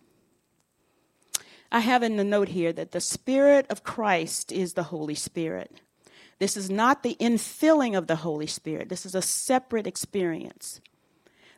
I 1.73 1.81
have 1.81 2.03
in 2.03 2.17
the 2.17 2.25
note 2.25 2.49
here 2.51 2.73
that 2.73 2.93
the 2.93 3.01
Spirit 3.01 3.67
of 3.69 3.83
Christ 3.83 4.53
is 4.53 4.75
the 4.75 4.85
Holy 4.85 5.17
Spirit. 5.17 5.81
This 6.39 6.57
is 6.57 6.71
not 6.71 7.03
the 7.03 7.17
infilling 7.21 7.97
of 7.97 8.07
the 8.07 8.17
Holy 8.17 8.47
Spirit, 8.47 8.89
this 8.89 9.07
is 9.07 9.15
a 9.15 9.23
separate 9.23 9.87
experience. 9.87 10.81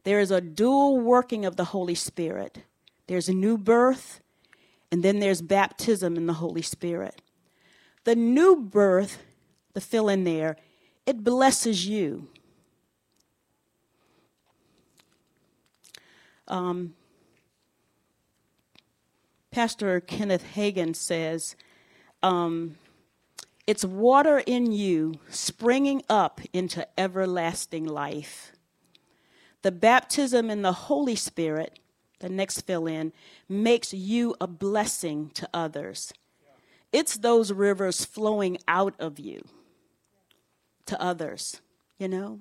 There 0.05 0.21
is 0.21 0.31
a 0.31 0.41
dual 0.41 1.01
working 1.01 1.45
of 1.45 1.57
the 1.57 1.65
Holy 1.65 1.97
Spirit. 1.97 2.63
There's 3.09 3.29
a 3.29 3.35
new 3.35 3.59
birth, 3.59 4.21
and 4.93 5.03
then 5.03 5.19
there's 5.19 5.43
baptism 5.43 6.17
in 6.17 6.27
the 6.27 6.35
Holy 6.35 6.63
Spirit. 6.63 7.21
The 8.05 8.15
new 8.15 8.55
birth, 8.55 9.19
the 9.73 9.81
fill 9.81 10.09
in 10.09 10.23
there, 10.23 10.57
it 11.07 11.25
blesses 11.25 11.89
you. 11.89 12.29
Um, 16.49 16.95
Pastor 19.51 20.01
Kenneth 20.01 20.45
Hagin 20.55 20.95
says, 20.95 21.57
um, 22.23 22.77
it's 23.67 23.85
water 23.85 24.43
in 24.47 24.71
you 24.71 25.15
springing 25.31 26.03
up 26.09 26.41
into 26.53 26.87
everlasting 26.99 27.85
life. 27.85 28.53
The 29.63 29.73
baptism 29.73 30.51
in 30.51 30.63
the 30.63 30.73
Holy 30.73 31.17
Spirit 31.17 31.81
the 32.19 32.29
next 32.29 32.63
fill 32.63 32.87
in, 32.87 33.13
makes 33.49 33.93
you 33.93 34.35
a 34.41 34.47
blessing 34.47 35.31
to 35.35 35.49
others. 35.53 36.13
It's 36.93 37.17
those 37.17 37.53
rivers 37.53 38.05
flowing 38.05 38.59
out 38.67 38.95
of 38.99 39.19
you 39.19 39.43
to 40.87 41.01
others, 41.01 41.61
you 41.99 42.09
know? 42.09 42.41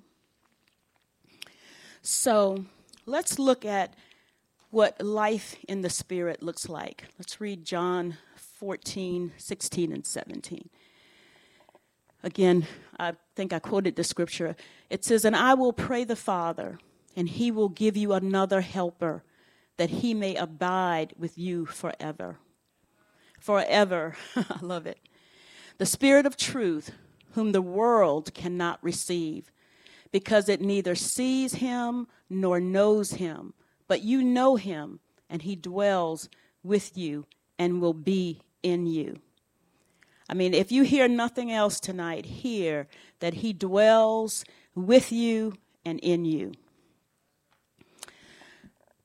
So 2.02 2.66
let's 3.06 3.40
look 3.40 3.66
at 3.66 3.94
what 4.70 5.02
life 5.02 5.56
in 5.68 5.82
the 5.82 5.90
Spirit 5.90 6.44
looks 6.44 6.68
like. 6.68 7.06
Let's 7.18 7.40
read 7.40 7.64
John 7.64 8.18
14, 8.36 9.34
16, 9.38 9.92
and 9.92 10.06
17. 10.06 10.70
Again, 12.24 12.66
I 13.00 13.14
think 13.36 13.54
I 13.54 13.60
quoted 13.60 13.96
the 13.96 14.04
scripture. 14.04 14.56
It 14.90 15.06
says, 15.06 15.26
And 15.26 15.36
I 15.36 15.54
will 15.54 15.74
pray 15.74 16.04
the 16.04 16.16
Father, 16.16 16.80
and 17.16 17.30
he 17.30 17.52
will 17.52 17.70
give 17.70 17.96
you 17.96 18.14
another 18.14 18.62
helper, 18.62 19.24
that 19.78 19.90
he 19.90 20.14
may 20.14 20.36
abide 20.36 21.14
with 21.18 21.38
you 21.38 21.66
forever. 21.66 22.40
Forever. 23.40 24.16
I 24.36 24.60
love 24.62 24.88
it. 24.88 25.00
The 25.78 25.86
Spirit 25.86 26.26
of 26.26 26.36
truth, 26.36 26.92
whom 27.34 27.52
the 27.52 27.62
world 27.62 28.34
cannot 28.34 28.84
receive, 28.84 29.52
because 30.12 30.50
it 30.50 30.62
neither 30.62 30.96
sees 30.96 31.56
him 31.56 32.08
nor 32.30 32.60
knows 32.60 33.12
him. 33.12 33.54
But 33.88 34.02
you 34.02 34.24
know 34.24 34.56
him, 34.56 35.00
and 35.30 35.42
he 35.42 35.56
dwells 35.56 36.30
with 36.64 36.98
you 36.98 37.26
and 37.58 37.82
will 37.82 37.94
be 37.94 38.42
in 38.64 38.88
you. 38.88 39.20
I 40.28 40.34
mean, 40.34 40.54
if 40.54 40.72
you 40.72 40.84
hear 40.84 41.08
nothing 41.08 41.52
else 41.52 41.80
tonight, 41.80 42.26
hear 42.26 42.88
that 43.20 43.36
He 43.36 43.54
dwells 43.54 44.44
with 44.74 45.12
you 45.12 45.54
and 45.86 46.00
in 46.00 46.26
you. 46.26 46.54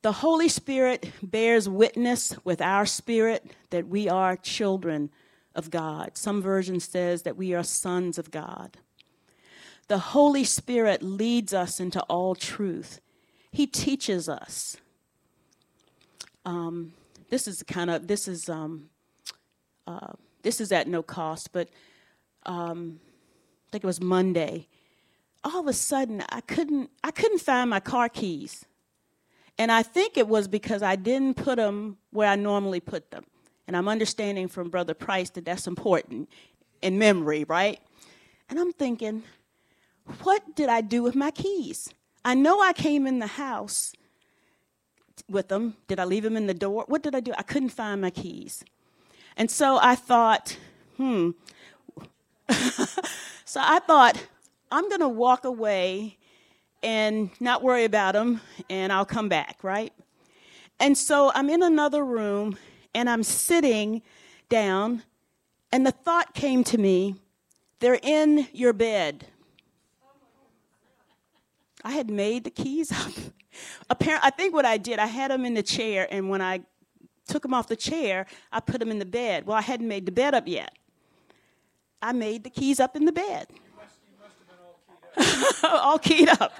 The 0.02 0.12
Holy 0.12 0.48
Spirit 0.48 1.12
bears 1.22 1.68
witness 1.68 2.34
with 2.42 2.62
our 2.62 2.86
spirit 2.86 3.50
that 3.68 3.86
we 3.86 4.08
are 4.08 4.34
children 4.34 5.10
of 5.54 5.70
God. 5.70 6.16
Some 6.16 6.40
version 6.40 6.80
says 6.80 7.22
that 7.22 7.36
we 7.36 7.52
are 7.52 7.62
sons 7.62 8.16
of 8.18 8.30
God. 8.30 8.78
The 9.90 9.98
Holy 9.98 10.44
Spirit 10.44 11.02
leads 11.02 11.52
us 11.52 11.80
into 11.80 12.00
all 12.02 12.36
truth. 12.36 13.00
He 13.50 13.66
teaches 13.66 14.28
us. 14.28 14.76
Um, 16.44 16.92
this 17.28 17.48
is 17.48 17.64
kind 17.64 17.90
of 17.90 18.06
this 18.06 18.28
is 18.28 18.48
um, 18.48 18.84
uh, 19.88 20.12
this 20.42 20.60
is 20.60 20.70
at 20.70 20.86
no 20.86 21.02
cost, 21.02 21.52
but 21.52 21.70
um, 22.46 23.00
I 23.02 23.66
think 23.72 23.82
it 23.82 23.86
was 23.88 24.00
Monday. 24.00 24.68
All 25.42 25.58
of 25.58 25.66
a 25.66 25.72
sudden, 25.72 26.22
I 26.28 26.40
couldn't 26.42 26.88
I 27.02 27.10
couldn't 27.10 27.40
find 27.40 27.68
my 27.68 27.80
car 27.80 28.08
keys, 28.08 28.64
and 29.58 29.72
I 29.72 29.82
think 29.82 30.16
it 30.16 30.28
was 30.28 30.46
because 30.46 30.84
I 30.84 30.94
didn't 30.94 31.34
put 31.34 31.56
them 31.56 31.96
where 32.12 32.28
I 32.28 32.36
normally 32.36 32.78
put 32.78 33.10
them. 33.10 33.24
And 33.66 33.76
I'm 33.76 33.88
understanding 33.88 34.46
from 34.46 34.70
Brother 34.70 34.94
Price 34.94 35.30
that 35.30 35.44
that's 35.44 35.66
important 35.66 36.28
in 36.80 36.96
memory, 36.96 37.42
right? 37.42 37.80
And 38.48 38.56
I'm 38.60 38.72
thinking, 38.72 39.24
what 40.22 40.54
did 40.54 40.68
I 40.68 40.80
do 40.80 41.02
with 41.02 41.14
my 41.14 41.30
keys? 41.30 41.92
I 42.24 42.34
know 42.34 42.60
I 42.60 42.72
came 42.72 43.06
in 43.06 43.18
the 43.18 43.26
house 43.26 43.92
with 45.28 45.48
them. 45.48 45.76
Did 45.88 45.98
I 45.98 46.04
leave 46.04 46.22
them 46.22 46.36
in 46.36 46.46
the 46.46 46.54
door? 46.54 46.84
What 46.86 47.02
did 47.02 47.14
I 47.14 47.20
do? 47.20 47.32
I 47.36 47.42
couldn't 47.42 47.70
find 47.70 48.00
my 48.00 48.10
keys. 48.10 48.64
And 49.36 49.50
so 49.50 49.78
I 49.80 49.94
thought, 49.94 50.56
hmm. 50.96 51.30
so 53.44 53.60
I 53.62 53.78
thought, 53.80 54.26
I'm 54.70 54.88
going 54.88 55.00
to 55.00 55.08
walk 55.08 55.44
away 55.44 56.18
and 56.82 57.30
not 57.40 57.62
worry 57.62 57.84
about 57.84 58.14
them, 58.14 58.40
and 58.68 58.92
I'll 58.92 59.04
come 59.04 59.28
back, 59.28 59.58
right? 59.62 59.92
And 60.78 60.96
so 60.96 61.30
I'm 61.34 61.50
in 61.50 61.62
another 61.62 62.04
room, 62.04 62.56
and 62.94 63.10
I'm 63.10 63.22
sitting 63.22 64.02
down, 64.48 65.02
and 65.70 65.86
the 65.86 65.92
thought 65.92 66.34
came 66.34 66.64
to 66.64 66.78
me 66.78 67.16
they're 67.80 68.00
in 68.02 68.46
your 68.52 68.72
bed. 68.72 69.26
I 71.84 71.92
had 71.92 72.10
made 72.10 72.44
the 72.44 72.50
keys 72.50 72.92
up. 72.92 73.12
Apparently, 73.90 74.26
I 74.26 74.30
think 74.30 74.54
what 74.54 74.64
I 74.64 74.76
did, 74.76 74.98
I 74.98 75.06
had 75.06 75.30
them 75.30 75.44
in 75.44 75.54
the 75.54 75.62
chair, 75.62 76.06
and 76.10 76.28
when 76.28 76.40
I 76.40 76.60
took 77.26 77.42
them 77.42 77.54
off 77.54 77.68
the 77.68 77.76
chair, 77.76 78.26
I 78.52 78.60
put 78.60 78.80
them 78.80 78.90
in 78.90 78.98
the 78.98 79.06
bed. 79.06 79.46
Well, 79.46 79.56
I 79.56 79.62
hadn't 79.62 79.88
made 79.88 80.06
the 80.06 80.12
bed 80.12 80.34
up 80.34 80.46
yet. 80.46 80.76
I 82.02 82.12
made 82.12 82.44
the 82.44 82.50
keys 82.50 82.80
up 82.80 82.96
in 82.96 83.04
the 83.04 83.12
bed. 83.12 83.46
You 83.50 83.60
must, 83.76 83.96
you 84.06 85.22
must 85.22 85.64
all, 85.64 85.98
keyed 85.98 86.28
all 86.28 86.28
keyed 86.28 86.28
up. 86.28 86.52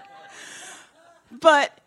But 1.41 1.79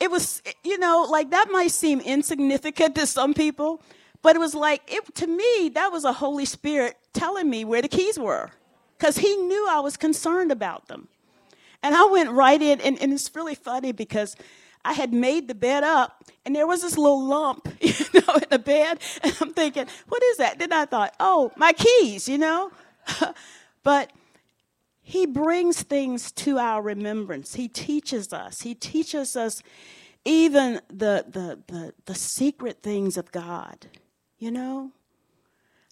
it 0.00 0.10
was, 0.10 0.42
you 0.64 0.78
know, 0.78 1.06
like 1.08 1.30
that 1.30 1.48
might 1.50 1.70
seem 1.70 2.00
insignificant 2.00 2.94
to 2.96 3.06
some 3.06 3.34
people, 3.34 3.82
but 4.22 4.36
it 4.36 4.38
was 4.38 4.54
like, 4.54 4.82
it, 4.86 5.14
to 5.16 5.26
me, 5.26 5.70
that 5.74 5.92
was 5.92 6.04
a 6.04 6.12
Holy 6.12 6.44
Spirit 6.44 6.96
telling 7.12 7.50
me 7.50 7.64
where 7.64 7.82
the 7.82 7.88
keys 7.88 8.18
were 8.18 8.50
because 8.98 9.18
he 9.18 9.36
knew 9.36 9.66
I 9.68 9.80
was 9.80 9.96
concerned 9.96 10.52
about 10.52 10.88
them. 10.88 11.08
And 11.82 11.94
I 11.94 12.04
went 12.06 12.30
right 12.30 12.60
in, 12.60 12.80
and, 12.80 13.00
and 13.00 13.12
it's 13.12 13.34
really 13.34 13.54
funny 13.54 13.92
because 13.92 14.36
I 14.84 14.92
had 14.92 15.12
made 15.12 15.48
the 15.48 15.54
bed 15.54 15.84
up, 15.84 16.24
and 16.44 16.54
there 16.54 16.66
was 16.66 16.82
this 16.82 16.98
little 16.98 17.24
lump, 17.24 17.68
you 17.80 17.92
know, 18.14 18.34
in 18.34 18.48
the 18.50 18.58
bed. 18.58 18.98
And 19.22 19.36
I'm 19.40 19.52
thinking, 19.52 19.86
what 20.08 20.22
is 20.22 20.36
that? 20.38 20.58
Then 20.58 20.72
I 20.72 20.84
thought, 20.84 21.14
oh, 21.20 21.52
my 21.56 21.72
keys, 21.72 22.28
you 22.28 22.38
know? 22.38 22.70
but 23.82 24.12
he 25.02 25.26
brings 25.26 25.82
things 25.82 26.32
to 26.32 26.58
our 26.58 26.82
remembrance. 26.82 27.54
He 27.54 27.68
teaches 27.68 28.32
us. 28.32 28.62
He 28.62 28.74
teaches 28.74 29.36
us 29.36 29.62
even 30.24 30.80
the, 30.88 31.24
the, 31.28 31.58
the, 31.66 31.94
the 32.06 32.14
secret 32.14 32.82
things 32.82 33.16
of 33.16 33.32
God, 33.32 33.86
you 34.38 34.50
know? 34.50 34.92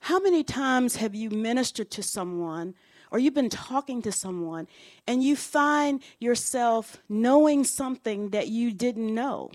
How 0.03 0.19
many 0.19 0.43
times 0.43 0.97
have 0.97 1.15
you 1.15 1.31
ministered 1.31 1.91
to 1.93 2.03
someone 2.03 2.75
or 3.11 3.19
you've 3.19 3.35
been 3.35 3.51
talking 3.51 4.03
to 4.03 4.13
someone 4.13 4.69
and 5.07 5.23
you 5.23 5.37
find 5.37 6.03
yourself 6.19 6.99
knowing 7.09 7.65
something 7.65 8.31
that 8.31 8.49
you 8.49 8.73
didn't 8.73 9.15
know 9.15 9.51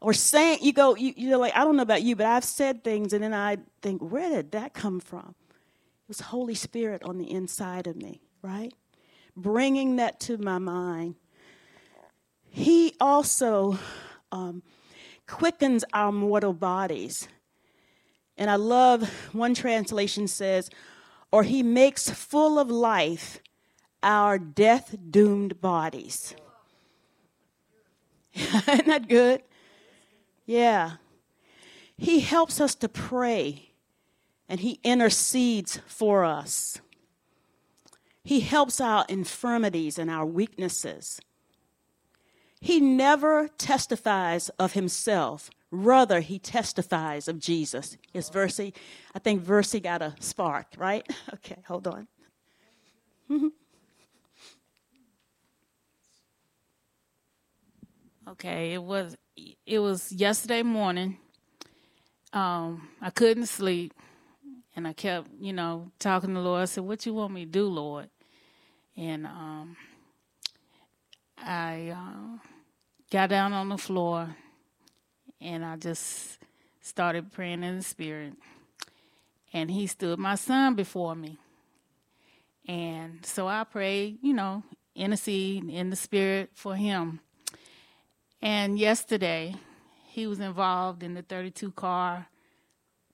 or 0.00 0.12
saying 0.12 0.58
you 0.62 0.72
go 0.72 0.94
you, 0.94 1.12
you're 1.16 1.38
like 1.38 1.54
i 1.56 1.64
don't 1.64 1.76
know 1.76 1.82
about 1.82 2.02
you 2.02 2.16
but 2.16 2.26
i've 2.26 2.44
said 2.44 2.82
things 2.84 3.12
and 3.12 3.22
then 3.22 3.34
i 3.34 3.56
think 3.82 4.00
where 4.00 4.30
did 4.30 4.52
that 4.52 4.72
come 4.74 5.00
from? 5.00 5.34
It 6.04 6.08
was 6.08 6.20
holy 6.20 6.54
spirit 6.54 7.02
on 7.02 7.18
the 7.18 7.30
inside 7.30 7.86
of 7.86 7.96
me 7.96 8.20
right? 8.42 8.72
Bringing 9.36 9.96
that 9.96 10.20
to 10.20 10.38
my 10.38 10.58
mind. 10.58 11.16
He 12.50 12.94
also 13.00 13.78
um, 14.32 14.62
quickens 15.26 15.84
our 15.92 16.12
mortal 16.12 16.52
bodies. 16.52 17.28
And 18.36 18.50
i 18.50 18.54
love 18.54 19.08
one 19.32 19.54
translation 19.54 20.28
says 20.28 20.70
or 21.30 21.42
he 21.42 21.62
makes 21.62 22.10
full 22.10 22.58
of 22.58 22.70
life 22.70 23.40
our 24.02 24.38
death 24.38 24.96
doomed 25.10 25.60
bodies. 25.60 26.34
Isn't 28.34 28.86
that 28.86 29.08
good? 29.08 29.42
Yeah. 30.46 30.92
He 31.96 32.20
helps 32.20 32.60
us 32.60 32.74
to 32.76 32.88
pray 32.88 33.70
and 34.48 34.60
he 34.60 34.80
intercedes 34.82 35.80
for 35.86 36.24
us. 36.24 36.80
He 38.24 38.40
helps 38.40 38.80
our 38.80 39.04
infirmities 39.08 39.98
and 39.98 40.10
our 40.10 40.24
weaknesses. 40.24 41.20
He 42.60 42.80
never 42.80 43.48
testifies 43.48 44.48
of 44.50 44.72
himself, 44.72 45.50
Rather, 45.70 46.20
he 46.20 46.38
testifies 46.38 47.28
of 47.28 47.38
Jesus. 47.38 47.98
Yes, 48.14 48.30
Versi. 48.30 48.72
I 49.14 49.18
think 49.18 49.44
Versi 49.44 49.82
got 49.82 50.00
a 50.02 50.14
spark, 50.20 50.66
right? 50.76 51.06
Okay, 51.34 51.58
hold 51.66 51.86
on. 51.86 52.08
okay, 58.28 58.72
it 58.72 58.82
was 58.82 59.16
it 59.66 59.78
was 59.78 60.10
yesterday 60.10 60.62
morning. 60.62 61.18
Um, 62.32 62.88
I 63.00 63.10
couldn't 63.10 63.46
sleep, 63.46 63.92
and 64.74 64.88
I 64.88 64.92
kept, 64.94 65.28
you 65.38 65.52
know, 65.52 65.92
talking 65.98 66.30
to 66.30 66.34
the 66.34 66.40
Lord. 66.40 66.62
I 66.62 66.64
said, 66.64 66.84
"What 66.84 67.06
you 67.06 67.14
want 67.14 67.32
me 67.34 67.44
to 67.44 67.50
do, 67.50 67.66
Lord?" 67.68 68.08
And 68.96 69.26
um, 69.26 69.76
I 71.38 71.90
uh, 71.90 72.38
got 73.10 73.28
down 73.30 73.52
on 73.52 73.68
the 73.68 73.78
floor 73.78 74.34
and 75.40 75.64
I 75.64 75.76
just 75.76 76.38
started 76.80 77.32
praying 77.32 77.62
in 77.62 77.76
the 77.76 77.82
spirit. 77.82 78.34
And 79.52 79.70
he 79.70 79.86
stood 79.86 80.18
my 80.18 80.34
son 80.34 80.74
before 80.74 81.14
me. 81.14 81.38
And 82.66 83.24
so 83.24 83.48
I 83.48 83.64
prayed, 83.64 84.18
you 84.22 84.34
know, 84.34 84.62
in 84.94 85.10
the 85.10 85.14
intercede 85.14 85.70
in 85.70 85.90
the 85.90 85.96
spirit 85.96 86.50
for 86.54 86.76
him. 86.76 87.20
And 88.42 88.78
yesterday, 88.78 89.54
he 90.06 90.26
was 90.26 90.40
involved 90.40 91.02
in 91.02 91.14
the 91.14 91.22
32 91.22 91.72
car 91.72 92.26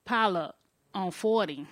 pileup 0.05 0.53
on 0.93 1.11
40. 1.11 1.67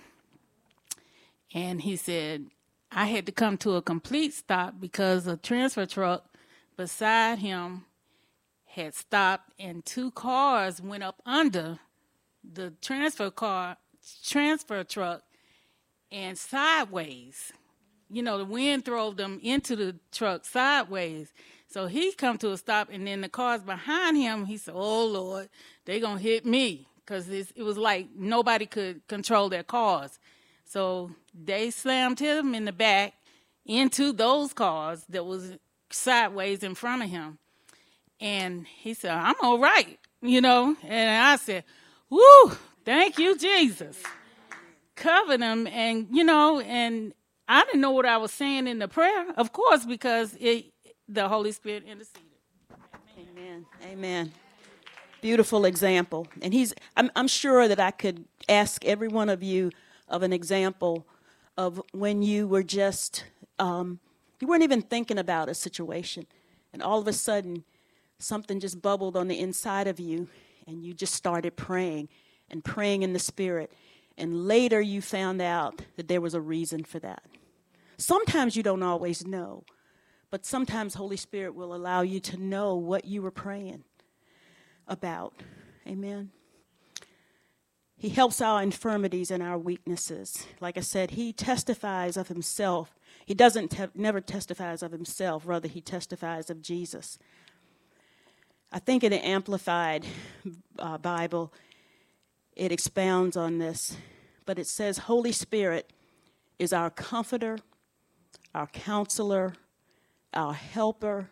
And 1.52 1.82
he 1.82 1.96
said, 1.96 2.46
I 2.90 3.06
had 3.06 3.26
to 3.26 3.32
come 3.32 3.58
to 3.58 3.74
a 3.74 3.82
complete 3.82 4.32
stop 4.32 4.74
because 4.80 5.26
a 5.26 5.36
transfer 5.36 5.86
truck 5.86 6.24
beside 6.76 7.40
him 7.40 7.84
had 8.74 8.94
stopped 8.94 9.52
and 9.58 9.84
two 9.84 10.10
cars 10.10 10.80
went 10.80 11.02
up 11.02 11.20
under 11.24 11.78
the 12.42 12.72
transfer 12.80 13.30
car 13.30 13.76
transfer 14.24 14.84
truck 14.84 15.22
and 16.12 16.36
sideways. 16.36 17.52
You 18.10 18.22
know, 18.22 18.38
the 18.38 18.44
wind 18.44 18.84
drove 18.84 19.16
them 19.16 19.40
into 19.42 19.76
the 19.76 19.96
truck 20.12 20.44
sideways. 20.44 21.32
So 21.66 21.86
he 21.86 22.12
come 22.12 22.38
to 22.38 22.52
a 22.52 22.56
stop, 22.56 22.88
and 22.92 23.06
then 23.06 23.22
the 23.22 23.28
cars 23.28 23.62
behind 23.62 24.16
him. 24.16 24.44
He 24.44 24.56
said, 24.58 24.74
"Oh 24.76 25.06
Lord, 25.06 25.48
they 25.86 25.98
gonna 25.98 26.20
hit 26.20 26.46
me," 26.46 26.86
because 26.96 27.28
it 27.28 27.62
was 27.62 27.76
like 27.76 28.10
nobody 28.14 28.66
could 28.66 29.06
control 29.08 29.48
their 29.48 29.64
cars. 29.64 30.20
So 30.64 31.10
they 31.34 31.70
slammed 31.70 32.20
him 32.20 32.54
in 32.54 32.64
the 32.64 32.72
back 32.72 33.14
into 33.64 34.12
those 34.12 34.52
cars 34.52 35.04
that 35.08 35.24
was 35.24 35.56
sideways 35.90 36.62
in 36.62 36.74
front 36.74 37.02
of 37.02 37.10
him. 37.10 37.38
And 38.20 38.66
he 38.66 38.94
said, 38.94 39.12
I'm 39.12 39.34
all 39.42 39.58
right, 39.58 39.98
you 40.22 40.40
know. 40.40 40.76
And 40.82 41.24
I 41.24 41.36
said, 41.36 41.64
Woo, 42.10 42.52
thank 42.84 43.18
you, 43.18 43.36
Jesus. 43.36 44.02
Covered 44.94 45.40
him 45.40 45.66
and 45.66 46.06
you 46.10 46.24
know, 46.24 46.60
and 46.60 47.12
I 47.48 47.64
didn't 47.64 47.80
know 47.80 47.90
what 47.90 48.06
I 48.06 48.16
was 48.16 48.32
saying 48.32 48.66
in 48.66 48.78
the 48.78 48.88
prayer, 48.88 49.26
of 49.36 49.52
course, 49.52 49.84
because 49.84 50.36
it, 50.40 50.66
the 51.08 51.28
Holy 51.28 51.52
Spirit 51.52 51.84
interceded. 51.84 52.22
Amen. 53.18 53.66
Amen. 53.84 54.32
Beautiful 55.20 55.64
example. 55.64 56.28
And 56.42 56.54
he's 56.54 56.74
I'm 56.96 57.10
I'm 57.16 57.28
sure 57.28 57.68
that 57.68 57.80
I 57.80 57.90
could 57.90 58.24
ask 58.48 58.84
every 58.84 59.08
one 59.08 59.28
of 59.28 59.42
you 59.42 59.70
of 60.08 60.22
an 60.22 60.32
example 60.32 61.06
of 61.56 61.80
when 61.92 62.22
you 62.22 62.46
were 62.46 62.62
just 62.62 63.24
um, 63.58 64.00
you 64.40 64.48
weren't 64.48 64.62
even 64.62 64.82
thinking 64.82 65.18
about 65.18 65.48
a 65.48 65.54
situation, 65.54 66.26
and 66.72 66.82
all 66.82 66.98
of 66.98 67.08
a 67.08 67.12
sudden 67.12 67.64
something 68.24 68.60
just 68.60 68.82
bubbled 68.82 69.16
on 69.16 69.28
the 69.28 69.38
inside 69.38 69.86
of 69.86 70.00
you, 70.00 70.28
and 70.66 70.82
you 70.82 70.94
just 70.94 71.14
started 71.14 71.56
praying 71.56 72.08
and 72.50 72.64
praying 72.64 73.02
in 73.02 73.12
the 73.12 73.18
spirit, 73.18 73.72
and 74.16 74.46
later 74.46 74.80
you 74.80 75.00
found 75.00 75.40
out 75.40 75.82
that 75.96 76.08
there 76.08 76.20
was 76.20 76.34
a 76.34 76.40
reason 76.40 76.84
for 76.84 76.98
that. 76.98 77.22
Sometimes 77.96 78.56
you 78.56 78.62
don't 78.62 78.82
always 78.82 79.26
know, 79.26 79.64
but 80.30 80.44
sometimes 80.44 80.94
Holy 80.94 81.16
Spirit 81.16 81.54
will 81.54 81.74
allow 81.74 82.02
you 82.02 82.20
to 82.20 82.36
know 82.36 82.74
what 82.74 83.04
you 83.04 83.22
were 83.22 83.30
praying 83.30 83.84
about. 84.88 85.34
Amen. 85.86 86.30
He 87.96 88.08
helps 88.10 88.40
our 88.40 88.62
infirmities 88.62 89.30
and 89.30 89.42
our 89.42 89.56
weaknesses. 89.56 90.46
Like 90.60 90.76
I 90.76 90.82
said, 90.82 91.12
he 91.12 91.32
testifies 91.32 92.16
of 92.16 92.28
himself. 92.28 92.98
He 93.24 93.32
doesn't 93.32 93.68
te- 93.68 93.86
never 93.94 94.20
testifies 94.20 94.82
of 94.82 94.92
himself, 94.92 95.44
rather 95.46 95.68
he 95.68 95.80
testifies 95.80 96.50
of 96.50 96.60
Jesus. 96.60 97.18
I 98.74 98.80
think 98.80 99.04
in 99.04 99.12
the 99.12 99.24
Amplified 99.24 100.04
uh, 100.80 100.98
Bible, 100.98 101.52
it 102.56 102.72
expounds 102.72 103.36
on 103.36 103.58
this, 103.58 103.96
but 104.46 104.58
it 104.58 104.66
says, 104.66 104.98
Holy 104.98 105.30
Spirit 105.30 105.92
is 106.58 106.72
our 106.72 106.90
comforter, 106.90 107.58
our 108.52 108.66
counselor, 108.66 109.54
our 110.32 110.54
helper, 110.54 111.30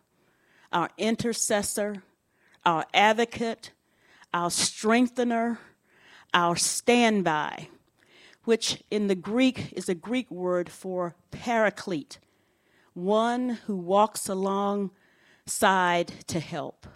our 0.72 0.88
intercessor, 0.97 2.05
our 2.64 2.86
advocate, 2.95 3.72
our 4.32 4.49
strengthener, 4.49 5.59
our 6.32 6.55
standby, 6.55 7.66
which 8.45 8.84
in 8.88 9.09
the 9.09 9.16
Greek 9.16 9.72
is 9.72 9.88
a 9.88 9.97
Greek 9.97 10.30
word 10.30 10.70
for 10.70 11.16
paraclete, 11.32 12.20
one 12.95 13.59
who 13.66 13.74
walks 13.74 14.28
alongside 14.28 14.93
to 16.28 16.38
help. 16.38 16.86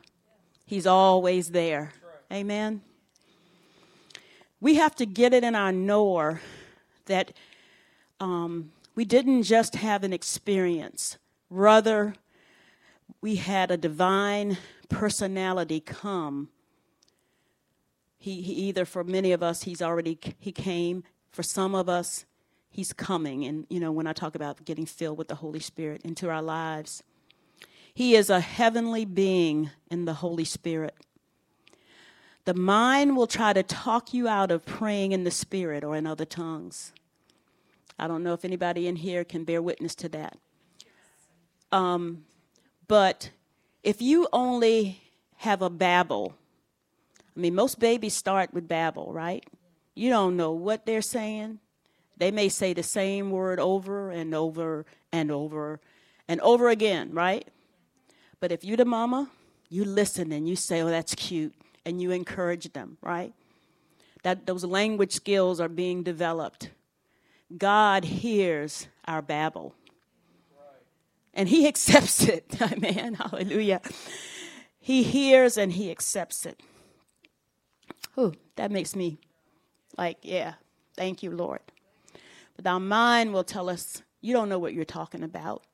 He's 0.66 0.86
always 0.86 1.50
there. 1.50 1.92
Amen. 2.30 2.82
We 4.60 4.74
have 4.74 4.94
to 4.96 5.06
get 5.06 5.32
it 5.32 5.44
in 5.44 5.54
our 5.54 5.72
knower 5.72 6.40
that 7.06 7.32
um, 8.20 8.72
we 8.94 9.04
didn't 9.04 9.44
just 9.44 9.76
have 9.76 10.02
an 10.02 10.12
experience, 10.12 11.18
rather, 11.48 12.14
we 13.20 13.36
had 13.36 13.70
a 13.70 13.76
divine 13.76 14.58
personality 14.88 15.80
come 15.80 16.48
he, 18.26 18.42
he 18.42 18.52
either 18.54 18.84
for 18.84 19.04
many 19.04 19.30
of 19.30 19.40
us 19.40 19.62
he's 19.62 19.80
already 19.80 20.18
he 20.40 20.50
came. 20.50 21.04
For 21.30 21.44
some 21.44 21.76
of 21.76 21.88
us, 21.88 22.24
he's 22.68 22.92
coming. 22.92 23.44
And 23.44 23.66
you 23.70 23.78
know 23.78 23.92
when 23.92 24.08
I 24.08 24.12
talk 24.12 24.34
about 24.34 24.64
getting 24.64 24.84
filled 24.84 25.16
with 25.16 25.28
the 25.28 25.36
Holy 25.36 25.60
Spirit 25.60 26.02
into 26.02 26.28
our 26.28 26.42
lives, 26.42 27.04
he 27.96 28.14
is 28.14 28.28
a 28.28 28.40
heavenly 28.40 29.04
being 29.04 29.70
in 29.90 30.04
the 30.04 30.14
Holy 30.14 30.44
Spirit. 30.44 30.94
The 32.44 32.54
mind 32.54 33.16
will 33.16 33.26
try 33.26 33.52
to 33.52 33.62
talk 33.62 34.14
you 34.14 34.28
out 34.28 34.50
of 34.50 34.64
praying 34.64 35.12
in 35.12 35.24
the 35.24 35.30
Spirit 35.32 35.82
or 35.82 35.96
in 35.96 36.06
other 36.06 36.24
tongues. 36.24 36.92
I 37.98 38.06
don't 38.06 38.22
know 38.22 38.34
if 38.34 38.44
anybody 38.44 38.86
in 38.86 38.96
here 38.96 39.24
can 39.24 39.44
bear 39.44 39.60
witness 39.62 39.94
to 39.96 40.08
that. 40.10 40.38
Um, 41.72 42.24
but 42.86 43.30
if 43.82 44.00
you 44.00 44.28
only 44.32 45.00
have 45.38 45.62
a 45.62 45.70
babble 45.70 46.34
I 47.36 47.40
mean, 47.40 47.54
most 47.54 47.78
babies 47.78 48.14
start 48.14 48.54
with 48.54 48.66
babble, 48.66 49.12
right? 49.12 49.44
You 49.94 50.08
don't 50.08 50.36
know 50.36 50.52
what 50.52 50.86
they're 50.86 51.02
saying. 51.02 51.58
They 52.16 52.30
may 52.30 52.48
say 52.48 52.72
the 52.72 52.82
same 52.82 53.30
word 53.30 53.60
over 53.60 54.10
and 54.10 54.34
over 54.34 54.86
and 55.12 55.30
over 55.30 55.80
and 56.28 56.40
over 56.40 56.70
again, 56.70 57.12
right? 57.12 57.46
But 58.40 58.52
if 58.52 58.64
you're 58.64 58.76
the 58.76 58.84
mama, 58.84 59.30
you 59.68 59.84
listen 59.84 60.32
and 60.32 60.48
you 60.48 60.56
say, 60.56 60.82
oh, 60.82 60.88
that's 60.88 61.14
cute, 61.14 61.54
and 61.84 62.00
you 62.00 62.10
encourage 62.10 62.72
them, 62.72 62.98
right? 63.00 63.32
That 64.22 64.46
those 64.46 64.64
language 64.64 65.12
skills 65.12 65.60
are 65.60 65.68
being 65.68 66.02
developed. 66.02 66.70
God 67.56 68.04
hears 68.04 68.88
our 69.06 69.22
babble. 69.22 69.74
And 71.32 71.48
he 71.48 71.68
accepts 71.68 72.24
it. 72.24 72.46
Amen. 72.60 73.14
Hallelujah. 73.14 73.80
He 74.78 75.02
hears 75.02 75.56
and 75.56 75.72
he 75.72 75.90
accepts 75.90 76.46
it. 76.46 76.60
Ooh, 78.18 78.34
that 78.56 78.70
makes 78.70 78.96
me 78.96 79.18
like, 79.98 80.18
yeah, 80.22 80.54
thank 80.96 81.22
you, 81.22 81.30
Lord. 81.30 81.60
But 82.56 82.66
our 82.66 82.80
mind 82.80 83.32
will 83.32 83.44
tell 83.44 83.68
us, 83.68 84.02
you 84.20 84.32
don't 84.32 84.48
know 84.48 84.58
what 84.58 84.72
you're 84.72 84.84
talking 84.84 85.22
about. 85.22 85.64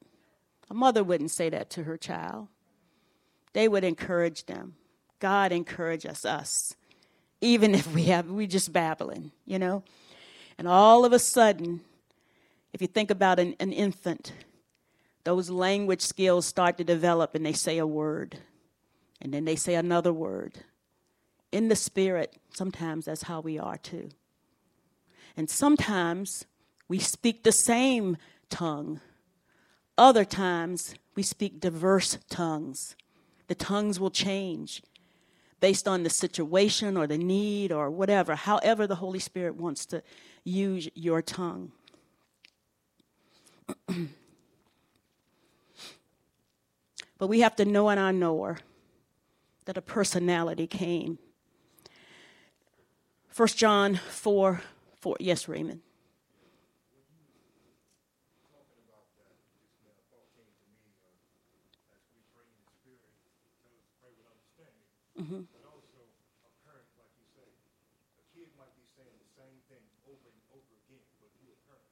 A 0.68 0.74
mother 0.74 1.04
wouldn't 1.04 1.30
say 1.30 1.48
that 1.50 1.70
to 1.70 1.84
her 1.84 1.96
child. 1.96 2.48
They 3.52 3.68
would 3.68 3.84
encourage 3.84 4.46
them. 4.46 4.74
God 5.18 5.52
encourages 5.52 6.24
us, 6.24 6.74
even 7.40 7.74
if 7.74 7.92
we 7.94 8.04
have 8.04 8.30
we 8.30 8.46
just 8.46 8.72
babbling, 8.72 9.30
you 9.44 9.58
know. 9.58 9.84
And 10.58 10.66
all 10.66 11.04
of 11.04 11.12
a 11.12 11.18
sudden, 11.18 11.80
if 12.72 12.80
you 12.80 12.88
think 12.88 13.10
about 13.10 13.38
an, 13.38 13.54
an 13.60 13.72
infant, 13.72 14.32
those 15.24 15.50
language 15.50 16.00
skills 16.00 16.46
start 16.46 16.78
to 16.78 16.84
develop, 16.84 17.34
and 17.34 17.46
they 17.46 17.52
say 17.52 17.78
a 17.78 17.86
word, 17.86 18.38
and 19.20 19.32
then 19.32 19.44
they 19.44 19.56
say 19.56 19.74
another 19.74 20.12
word, 20.12 20.58
in 21.52 21.68
the 21.68 21.76
spirit, 21.76 22.36
sometimes 22.52 23.04
that's 23.04 23.22
how 23.22 23.40
we 23.40 23.58
are 23.58 23.76
too. 23.76 24.08
And 25.36 25.48
sometimes 25.48 26.46
we 26.88 26.98
speak 26.98 27.42
the 27.42 27.52
same 27.52 28.16
tongue. 28.50 29.00
Other 29.96 30.24
times 30.24 30.94
we 31.14 31.22
speak 31.22 31.60
diverse 31.60 32.18
tongues. 32.28 32.96
The 33.52 33.56
tongues 33.56 34.00
will 34.00 34.10
change 34.10 34.82
based 35.60 35.86
on 35.86 36.04
the 36.04 36.08
situation 36.08 36.96
or 36.96 37.06
the 37.06 37.18
need 37.18 37.70
or 37.70 37.90
whatever, 37.90 38.34
however 38.34 38.86
the 38.86 38.94
Holy 38.94 39.18
Spirit 39.18 39.56
wants 39.56 39.84
to 39.92 40.02
use 40.42 40.88
your 40.94 41.20
tongue. 41.20 41.70
but 47.18 47.26
we 47.26 47.40
have 47.40 47.54
to 47.56 47.66
know 47.66 47.90
in 47.90 47.98
our 47.98 48.10
knower 48.10 48.56
that 49.66 49.76
a 49.76 49.82
personality 49.82 50.66
came 50.66 51.18
1 53.36 53.48
John 53.48 53.96
4 53.96 54.62
4. 54.96 55.16
Yes, 55.20 55.46
Raymond. 55.46 55.82
Mm-hmm. 65.22 65.46
But 65.54 65.62
also, 65.70 66.02
a 66.42 66.50
parent, 66.66 66.90
like 66.98 67.14
you 67.14 67.26
say, 67.30 67.46
a 67.46 68.24
kid 68.34 68.50
might 68.58 68.74
be 68.74 68.82
saying 68.98 69.14
the 69.22 69.30
same 69.38 69.54
thing 69.70 69.86
over 70.10 70.26
and 70.26 70.42
over 70.50 70.74
again, 70.82 71.06
but 71.22 71.30
you, 71.38 71.54
a 71.54 71.58
parent, 71.70 71.86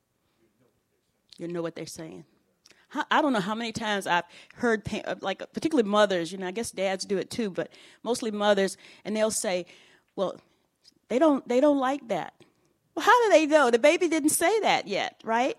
you 1.39 1.47
know 1.47 1.63
what 1.63 1.79
they're 1.79 1.87
saying. 1.87 2.27
You 2.27 3.07
know 3.07 3.07
what 3.07 3.07
they're 3.07 3.07
saying. 3.07 3.07
I 3.09 3.23
don't 3.23 3.33
know 3.33 3.39
how 3.39 3.55
many 3.55 3.71
times 3.71 4.09
I've 4.09 4.25
heard, 4.57 4.83
like, 5.21 5.39
particularly 5.53 5.89
mothers, 5.89 6.33
you 6.33 6.39
know, 6.39 6.49
I 6.49 6.51
guess 6.51 6.73
dads 6.73 7.05
do 7.05 7.19
it 7.19 7.31
too, 7.31 7.49
but 7.49 7.71
mostly 8.03 8.33
mothers, 8.33 8.77
and 9.05 9.15
they'll 9.15 9.31
say, 9.31 9.67
well, 10.17 10.41
they 11.09 11.21
don't 11.21 11.47
they 11.47 11.61
don't 11.61 11.79
like 11.79 12.09
that. 12.09 12.35
Well, 12.97 13.05
how 13.05 13.25
do 13.25 13.31
they 13.31 13.47
know? 13.47 13.71
The 13.71 13.79
baby 13.79 14.09
didn't 14.09 14.31
say 14.31 14.59
that 14.61 14.89
yet, 14.89 15.21
right? 15.23 15.57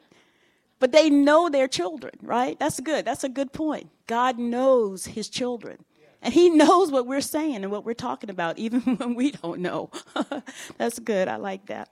But 0.80 0.92
they 0.92 1.10
know 1.10 1.48
their 1.48 1.70
children, 1.70 2.16
right? 2.22 2.60
That's 2.60 2.82
good. 2.82 3.06
That's 3.06 3.24
a 3.24 3.30
good 3.30 3.54
point. 3.54 3.90
God 4.08 4.38
knows 4.38 5.06
his 5.06 5.30
children. 5.30 5.86
And 6.22 6.34
He 6.34 6.50
knows 6.50 6.92
what 6.92 7.08
we're 7.08 7.22
saying 7.22 7.58
and 7.58 7.72
what 7.72 7.86
we're 7.86 7.94
talking 7.94 8.30
about, 8.30 8.60
even 8.60 8.82
when 8.98 9.16
we 9.16 9.32
don't 9.32 9.60
know. 9.60 9.90
That's 10.78 11.00
good. 11.00 11.28
I 11.28 11.38
like 11.38 11.66
that. 11.68 11.90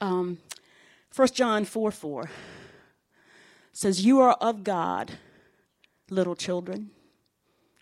Um, 0.00 0.38
1 1.14 1.28
John 1.34 1.64
4 1.64 1.90
4 1.90 2.30
says, 3.72 4.04
You 4.04 4.20
are 4.20 4.36
of 4.40 4.62
God, 4.62 5.12
little 6.10 6.36
children, 6.36 6.90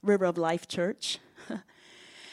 River 0.02 0.24
of 0.24 0.38
Life 0.38 0.66
Church, 0.66 1.18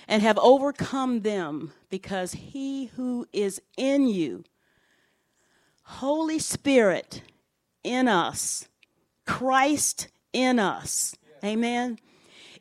and 0.08 0.22
have 0.22 0.38
overcome 0.38 1.22
them 1.22 1.74
because 1.90 2.34
He 2.34 2.86
who 2.96 3.28
is 3.34 3.62
in 3.76 4.08
you, 4.08 4.46
Holy 5.84 6.40
Spirit 6.40 7.22
in 7.84 8.08
us, 8.08 8.70
Christ 9.26 10.08
in 10.32 10.58
us, 10.58 11.16
amen, 11.44 12.00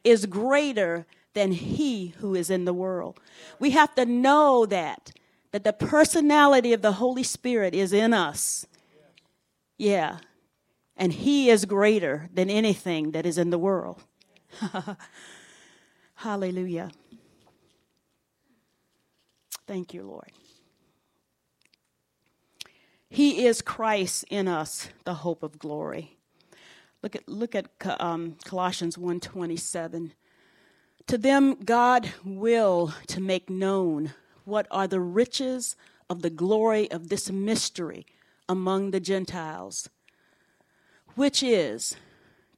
is 0.05 0.27
greater 0.27 1.07
than 1.35 1.53
he 1.53 2.09
who 2.19 2.35
is 2.35 2.51
in 2.51 2.65
the 2.65 2.75
world. 2.75 3.21
We 3.59 3.71
have 3.71 3.95
to 3.95 4.05
know 4.05 4.67
that 4.67 5.13
that 5.53 5.65
the 5.65 5.73
personality 5.73 6.73
of 6.73 6.83
the 6.83 6.93
Holy 6.93 7.23
Spirit 7.23 7.75
is 7.75 7.93
in 7.93 8.13
us. 8.13 8.67
Yeah. 9.77 10.19
And 10.97 11.13
he 11.13 11.51
is 11.51 11.67
greater 11.67 12.29
than 12.33 12.51
anything 12.51 13.13
that 13.13 13.27
is 13.27 13.39
in 13.39 13.51
the 13.51 13.59
world. 13.59 14.03
Hallelujah. 16.15 16.91
Thank 19.67 19.95
you, 19.95 20.03
Lord. 20.03 20.33
He 23.09 23.45
is 23.45 23.61
Christ 23.61 24.25
in 24.31 24.49
us, 24.49 24.89
the 25.05 25.15
hope 25.15 25.43
of 25.43 25.59
glory. 25.59 26.17
Look 27.03 27.17
at 27.17 27.29
look 27.29 27.55
at 27.55 27.67
um, 28.01 28.37
Colossians 28.45 28.97
1:27. 28.97 30.13
To 31.09 31.19
them 31.19 31.57
God 31.65 32.13
will 32.25 32.95
to 33.09 33.21
make 33.21 33.51
known 33.51 34.15
what 34.45 34.67
are 34.71 34.87
the 34.87 35.01
riches 35.01 35.77
of 36.09 36.23
the 36.23 36.31
glory 36.31 36.91
of 36.91 37.09
this 37.09 37.31
mystery 37.31 38.07
among 38.49 38.91
the 38.91 39.01
Gentiles, 39.01 39.89
which 41.15 41.43
is 41.43 41.97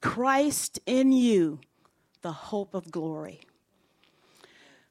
Christ 0.03 0.79
in 0.85 1.13
you, 1.13 1.61
the 2.21 2.33
hope 2.33 2.75
of 2.75 2.91
glory. 2.91 3.41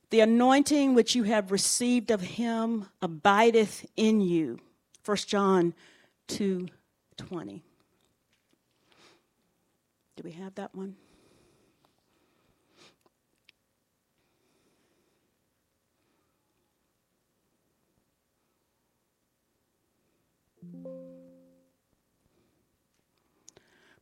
The 0.10 0.22
anointing 0.22 0.94
which 0.96 1.16
you 1.16 1.24
have 1.24 1.52
received 1.52 2.10
of 2.10 2.22
him 2.22 2.88
abideth 3.02 3.86
in 3.96 4.22
you 4.22 4.60
1 5.06 5.18
John 5.28 5.74
2 6.28 6.68
20. 7.18 7.64
Do 10.16 10.24
we 10.24 10.32
have 10.32 10.56
that 10.56 10.74
one? 10.76 10.96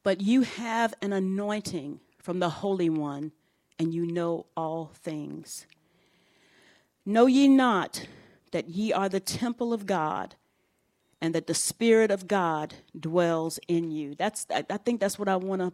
But 0.03 0.22
you 0.22 0.41
have 0.41 0.93
an 1.01 1.14
anointing 1.14 1.99
from 2.18 2.39
the 2.39 2.49
Holy 2.49 2.89
One, 2.89 3.32
and 3.78 3.93
you 3.93 4.05
know 4.05 4.47
all 4.57 4.91
things. 4.93 5.66
Know 7.05 7.28
ye 7.28 7.47
not 7.47 8.07
that 8.51 8.68
ye 8.70 8.91
are 8.91 9.09
the 9.09 9.20
temple 9.20 9.74
of 9.74 9.86
God, 9.86 10.36
and 11.22 11.36
that 11.36 11.47
the 11.47 11.53
Spirit 11.53 12.09
of 12.09 12.28
God 12.28 12.74
dwells 12.99 13.59
in 13.68 13.91
you. 13.91 14.16
That's 14.16 14.45
I, 14.49 14.64
think 14.78 14.99
that's 14.99 15.20
what 15.20 15.30
I 15.30 15.36
want 15.36 15.62
to 15.62 15.72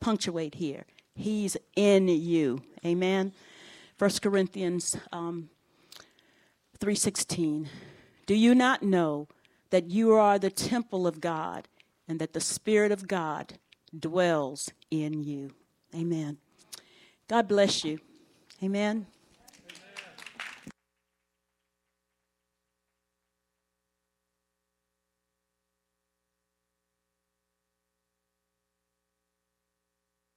punctuate 0.00 0.56
here. 0.56 0.84
He's 1.14 1.56
in 1.76 2.08
you. 2.08 2.62
Amen. 2.84 3.32
First 3.96 4.22
Corinthians 4.22 4.96
um, 5.12 5.50
3:16. 6.78 7.68
Do 8.26 8.34
you 8.34 8.54
not 8.54 8.82
know 8.82 9.28
that 9.70 9.90
you 9.90 10.12
are 10.12 10.38
the 10.38 10.50
temple 10.50 11.06
of 11.06 11.20
God 11.20 11.68
and 12.08 12.18
that 12.18 12.32
the 12.32 12.40
Spirit 12.40 12.92
of 12.92 13.06
God 13.06 13.58
dwells 13.96 14.70
in 14.90 15.22
you? 15.22 15.52
Amen. 15.94 16.38
God 17.28 17.46
bless 17.46 17.84
you. 17.84 17.98
Amen. 18.62 19.06